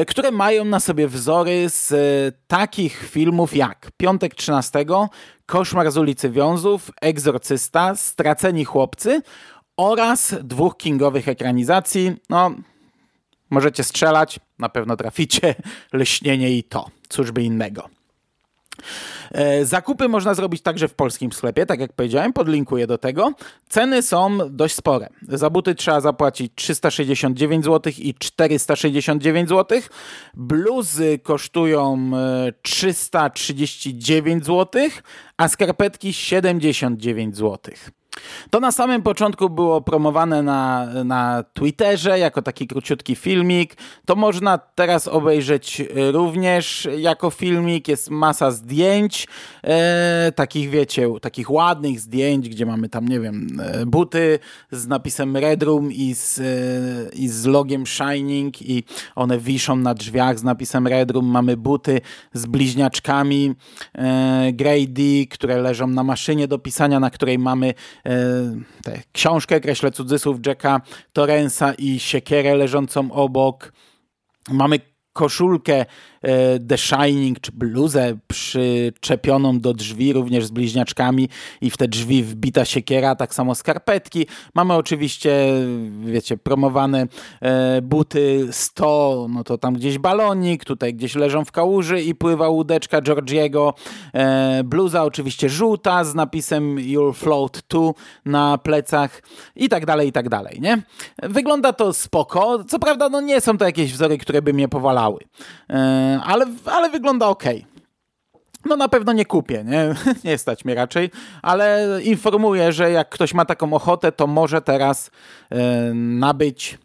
które 0.07 0.31
mają 0.31 0.65
na 0.65 0.79
sobie 0.79 1.07
wzory 1.07 1.69
z 1.69 1.93
takich 2.47 3.09
filmów 3.09 3.55
jak 3.55 3.91
Piątek 3.97 4.35
13, 4.39 4.85
Koszmar 5.45 5.91
z 5.91 5.97
ulicy 5.97 6.29
Wiązów, 6.29 6.91
Egzorcysta, 7.01 7.95
Straceni 7.95 8.65
chłopcy 8.65 9.21
oraz 9.77 10.35
dwóch 10.43 10.77
kingowych 10.77 11.27
ekranizacji. 11.27 12.15
No, 12.29 12.51
możecie 13.49 13.83
strzelać, 13.83 14.39
na 14.59 14.69
pewno 14.69 14.97
traficie, 14.97 15.55
Leśnienie 15.93 16.57
i 16.57 16.63
to. 16.63 16.89
Cóż 17.09 17.31
by 17.31 17.43
innego. 17.43 17.89
E, 19.31 19.65
zakupy 19.65 20.07
można 20.07 20.33
zrobić 20.33 20.61
także 20.61 20.87
w 20.87 20.93
polskim 20.93 21.31
sklepie, 21.31 21.65
tak 21.65 21.79
jak 21.79 21.93
powiedziałem, 21.93 22.33
podlinkuję 22.33 22.87
do 22.87 22.97
tego. 22.97 23.33
Ceny 23.69 24.01
są 24.01 24.37
dość 24.49 24.75
spore. 24.75 25.09
Za 25.27 25.49
buty 25.49 25.75
trzeba 25.75 26.01
zapłacić 26.01 26.51
369 26.55 27.65
zł 27.65 27.93
i 27.97 28.13
469 28.13 29.49
zł. 29.49 29.79
Bluzy 30.33 31.19
kosztują 31.23 32.11
339 32.61 34.43
e, 34.43 34.45
zł, 34.45 34.81
a 35.37 35.47
skarpetki 35.47 36.13
79 36.13 37.37
zł. 37.37 37.59
To 38.49 38.59
na 38.59 38.71
samym 38.71 39.01
początku 39.01 39.49
było 39.49 39.81
promowane 39.81 40.43
na, 40.43 40.87
na 41.05 41.43
Twitterze 41.53 42.19
jako 42.19 42.41
taki 42.41 42.67
króciutki 42.67 43.15
filmik. 43.15 43.75
To 44.05 44.15
można 44.15 44.57
teraz 44.57 45.07
obejrzeć 45.07 45.81
również 46.11 46.87
jako 46.97 47.29
filmik. 47.29 47.87
Jest 47.87 48.09
masa 48.09 48.51
zdjęć, 48.51 49.27
e, 49.63 50.31
takich 50.35 50.69
wiecie, 50.69 51.07
takich 51.21 51.51
ładnych 51.51 51.99
zdjęć, 51.99 52.49
gdzie 52.49 52.65
mamy 52.65 52.89
tam, 52.89 53.07
nie 53.07 53.19
wiem, 53.19 53.47
e, 53.61 53.85
buty 53.85 54.39
z 54.71 54.87
napisem 54.87 55.37
Red 55.37 55.63
Room 55.63 55.91
i 55.91 56.13
z, 56.15 56.39
e, 56.39 57.15
i 57.15 57.27
z 57.27 57.45
logiem 57.45 57.85
Shining 57.85 58.61
i 58.61 58.83
one 59.15 59.37
wiszą 59.37 59.75
na 59.75 59.93
drzwiach 59.93 60.39
z 60.39 60.43
napisem 60.43 60.87
Red 60.87 61.11
Room. 61.11 61.25
Mamy 61.25 61.57
buty 61.57 62.01
z 62.33 62.45
bliźniaczkami 62.45 63.55
e, 63.95 64.53
Grady, 64.53 65.27
które 65.29 65.61
leżą 65.61 65.87
na 65.87 66.03
maszynie 66.03 66.47
do 66.47 66.59
pisania, 66.59 66.99
na 66.99 67.09
której 67.09 67.39
mamy 67.39 67.73
E, 68.09 69.01
książkę, 69.11 69.59
kreślę 69.59 69.91
cudzysłów, 69.91 70.37
Jacka 70.45 70.81
Torrensa 71.13 71.73
i 71.73 71.99
siekierę 71.99 72.55
leżącą 72.55 73.11
obok. 73.11 73.73
Mamy 74.51 74.79
koszulkę 75.13 75.85
The 76.67 76.77
Shining 76.77 77.39
czy 77.39 77.51
bluzę 77.51 78.17
przyczepioną 78.27 79.59
do 79.59 79.73
drzwi, 79.73 80.13
również 80.13 80.45
z 80.45 80.51
bliźniaczkami 80.51 81.29
i 81.61 81.69
w 81.69 81.77
te 81.77 81.87
drzwi 81.87 82.23
wbita 82.23 82.65
siekiera, 82.65 83.15
tak 83.15 83.35
samo 83.35 83.55
skarpetki. 83.55 84.27
Mamy 84.53 84.73
oczywiście, 84.73 85.53
wiecie, 86.05 86.37
promowane 86.37 87.07
e, 87.41 87.81
buty 87.81 88.47
100, 88.51 89.27
no 89.29 89.43
to 89.43 89.57
tam 89.57 89.73
gdzieś 89.73 89.97
balonik, 89.97 90.65
tutaj 90.65 90.93
gdzieś 90.93 91.15
leżą 91.15 91.45
w 91.45 91.51
kałuży 91.51 92.01
i 92.01 92.15
pływa 92.15 92.49
łódeczka 92.49 93.01
Georgiego. 93.01 93.73
E, 94.13 94.63
bluza 94.63 95.03
oczywiście 95.03 95.49
żółta 95.49 96.03
z 96.03 96.15
napisem 96.15 96.75
You'll 96.75 97.13
Float 97.13 97.61
Too 97.67 97.93
na 98.25 98.57
plecach 98.57 99.21
i 99.55 99.69
tak 99.69 99.85
dalej, 99.85 100.07
i 100.07 100.11
tak 100.11 100.29
dalej, 100.29 100.59
nie? 100.61 100.81
Wygląda 101.23 101.73
to 101.73 101.93
spoko. 101.93 102.63
Co 102.63 102.79
prawda, 102.79 103.09
no 103.09 103.21
nie 103.21 103.41
są 103.41 103.57
to 103.57 103.65
jakieś 103.65 103.93
wzory, 103.93 104.17
które 104.17 104.41
by 104.41 104.53
mnie 104.53 104.67
powalały 104.67 105.19
E, 105.69 106.08
ale, 106.23 106.45
ale 106.65 106.89
wygląda 106.89 107.27
ok. 107.27 107.43
No 108.65 108.75
na 108.75 108.89
pewno 108.89 109.13
nie 109.13 109.25
kupię, 109.25 109.63
nie? 109.63 109.95
nie 110.29 110.37
stać 110.37 110.65
mnie 110.65 110.75
raczej, 110.75 111.11
ale 111.41 111.87
informuję, 112.03 112.71
że 112.71 112.91
jak 112.91 113.09
ktoś 113.09 113.33
ma 113.33 113.45
taką 113.45 113.73
ochotę, 113.73 114.11
to 114.11 114.27
może 114.27 114.61
teraz 114.61 115.11
e, 115.49 115.93
nabyć 115.93 116.77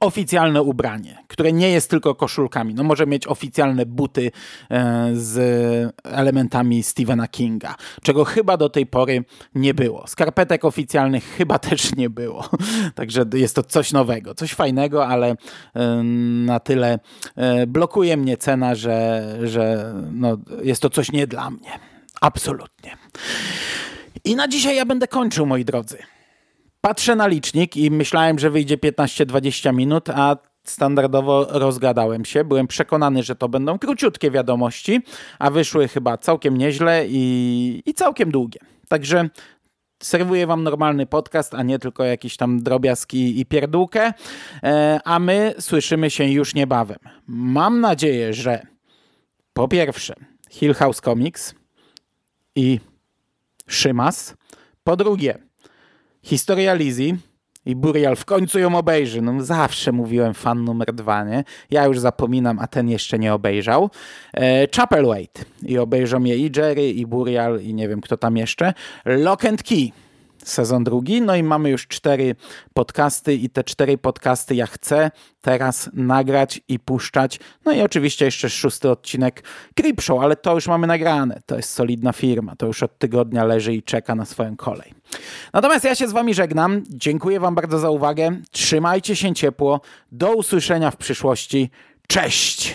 oficjalne 0.00 0.62
ubranie, 0.62 1.18
które 1.28 1.52
nie 1.52 1.70
jest 1.70 1.90
tylko 1.90 2.14
koszulkami. 2.14 2.74
No 2.74 2.84
może 2.84 3.06
mieć 3.06 3.26
oficjalne 3.26 3.86
buty 3.86 4.30
e, 4.70 5.10
z 5.14 5.36
elementami 6.04 6.82
Stephena 6.82 7.28
Kinga, 7.28 7.74
czego 8.02 8.24
chyba 8.24 8.56
do 8.56 8.68
tej 8.68 8.86
pory 8.86 9.24
nie 9.54 9.74
było. 9.74 10.06
Skarpetek 10.06 10.64
oficjalnych 10.64 11.24
chyba 11.24 11.58
też 11.68 11.96
nie 11.96 12.10
było. 12.10 12.48
Także 12.94 13.24
jest 13.34 13.56
to 13.56 13.62
coś 13.62 13.92
nowego, 13.92 14.34
coś 14.34 14.54
fajnego, 14.54 15.06
ale 15.06 15.36
e, 15.74 16.02
na 16.46 16.60
tyle 16.60 16.98
e, 17.36 17.66
blokuje 17.66 18.16
mnie 18.16 18.36
cena, 18.36 18.74
że, 18.74 19.24
że 19.42 19.94
no, 20.12 20.38
jest 20.62 20.82
to 20.82 20.90
coś 20.90 21.12
nie 21.12 21.26
dla 21.26 21.50
mnie. 21.50 21.70
Absolutnie. 22.20 22.96
I 24.24 24.36
na 24.36 24.48
dzisiaj 24.48 24.76
ja 24.76 24.86
będę 24.86 25.08
kończył, 25.08 25.46
moi 25.46 25.64
drodzy. 25.64 25.98
Patrzę 26.84 27.16
na 27.16 27.26
licznik 27.26 27.76
i 27.76 27.90
myślałem, 27.90 28.38
że 28.38 28.50
wyjdzie 28.50 28.76
15-20 28.76 29.74
minut, 29.74 30.10
a 30.10 30.36
standardowo 30.64 31.46
rozgadałem 31.50 32.24
się. 32.24 32.44
Byłem 32.44 32.66
przekonany, 32.66 33.22
że 33.22 33.36
to 33.36 33.48
będą 33.48 33.78
króciutkie 33.78 34.30
wiadomości, 34.30 35.02
a 35.38 35.50
wyszły 35.50 35.88
chyba 35.88 36.18
całkiem 36.18 36.56
nieźle 36.56 37.04
i, 37.08 37.82
i 37.86 37.94
całkiem 37.94 38.30
długie. 38.30 38.60
Także 38.88 39.28
serwuję 40.02 40.46
wam 40.46 40.62
normalny 40.62 41.06
podcast, 41.06 41.54
a 41.54 41.62
nie 41.62 41.78
tylko 41.78 42.04
jakiś 42.04 42.36
tam 42.36 42.62
drobiazg 42.62 43.14
i, 43.14 43.46
pierdółkę. 43.46 44.12
E, 44.62 45.00
a 45.04 45.18
my 45.18 45.54
słyszymy 45.58 46.10
się 46.10 46.24
już 46.24 46.54
niebawem. 46.54 46.98
Mam 47.26 47.80
nadzieję, 47.80 48.34
że 48.34 48.66
po 49.52 49.68
pierwsze 49.68 50.14
Hill 50.50 50.74
House 50.74 51.00
Comics 51.00 51.54
i 52.56 52.80
Szymas. 53.66 54.34
Po 54.84 54.96
drugie 54.96 55.38
Historia 56.24 56.74
Lizzie 56.74 57.16
i 57.66 57.76
Burial 57.76 58.16
w 58.16 58.24
końcu 58.24 58.58
ją 58.58 58.76
obejrzy. 58.78 59.22
No 59.22 59.42
zawsze 59.42 59.92
mówiłem 59.92 60.34
fan 60.34 60.64
numer 60.64 60.92
dwa, 60.92 61.24
nie? 61.24 61.44
Ja 61.70 61.84
już 61.84 61.98
zapominam, 61.98 62.58
a 62.58 62.66
ten 62.66 62.88
jeszcze 62.88 63.18
nie 63.18 63.34
obejrzał. 63.34 63.90
E, 64.34 64.68
Chapelwaite 64.76 65.44
i 65.62 65.78
obejrzą 65.78 66.24
je 66.24 66.36
i 66.36 66.50
Jerry, 66.56 66.90
i 66.90 67.06
Burial, 67.06 67.60
i 67.60 67.74
nie 67.74 67.88
wiem 67.88 68.00
kto 68.00 68.16
tam 68.16 68.36
jeszcze. 68.36 68.74
Lock 69.04 69.44
and 69.44 69.62
Key 69.62 69.90
sezon 70.44 70.84
drugi. 70.84 71.22
No 71.22 71.36
i 71.36 71.42
mamy 71.42 71.70
już 71.70 71.86
cztery 71.86 72.36
podcasty 72.74 73.34
i 73.34 73.50
te 73.50 73.64
cztery 73.64 73.98
podcasty 73.98 74.54
ja 74.54 74.66
chcę 74.66 75.10
teraz 75.40 75.90
nagrać 75.92 76.60
i 76.68 76.78
puszczać. 76.78 77.40
No 77.64 77.72
i 77.72 77.80
oczywiście 77.80 78.24
jeszcze 78.24 78.50
szósty 78.50 78.90
odcinek 78.90 79.44
Creep 79.74 80.00
Show, 80.00 80.22
ale 80.22 80.36
to 80.36 80.54
już 80.54 80.66
mamy 80.66 80.86
nagrane. 80.86 81.40
To 81.46 81.56
jest 81.56 81.70
solidna 81.70 82.12
firma. 82.12 82.56
To 82.56 82.66
już 82.66 82.82
od 82.82 82.98
tygodnia 82.98 83.44
leży 83.44 83.74
i 83.74 83.82
czeka 83.82 84.14
na 84.14 84.24
swoją 84.24 84.56
kolej. 84.56 84.94
Natomiast 85.52 85.84
ja 85.84 85.94
się 85.94 86.08
z 86.08 86.12
wami 86.12 86.34
żegnam. 86.34 86.82
Dziękuję 86.90 87.40
wam 87.40 87.54
bardzo 87.54 87.78
za 87.78 87.90
uwagę. 87.90 88.36
Trzymajcie 88.50 89.16
się 89.16 89.34
ciepło. 89.34 89.80
Do 90.12 90.34
usłyszenia 90.34 90.90
w 90.90 90.96
przyszłości. 90.96 91.70
Cześć! 92.08 92.74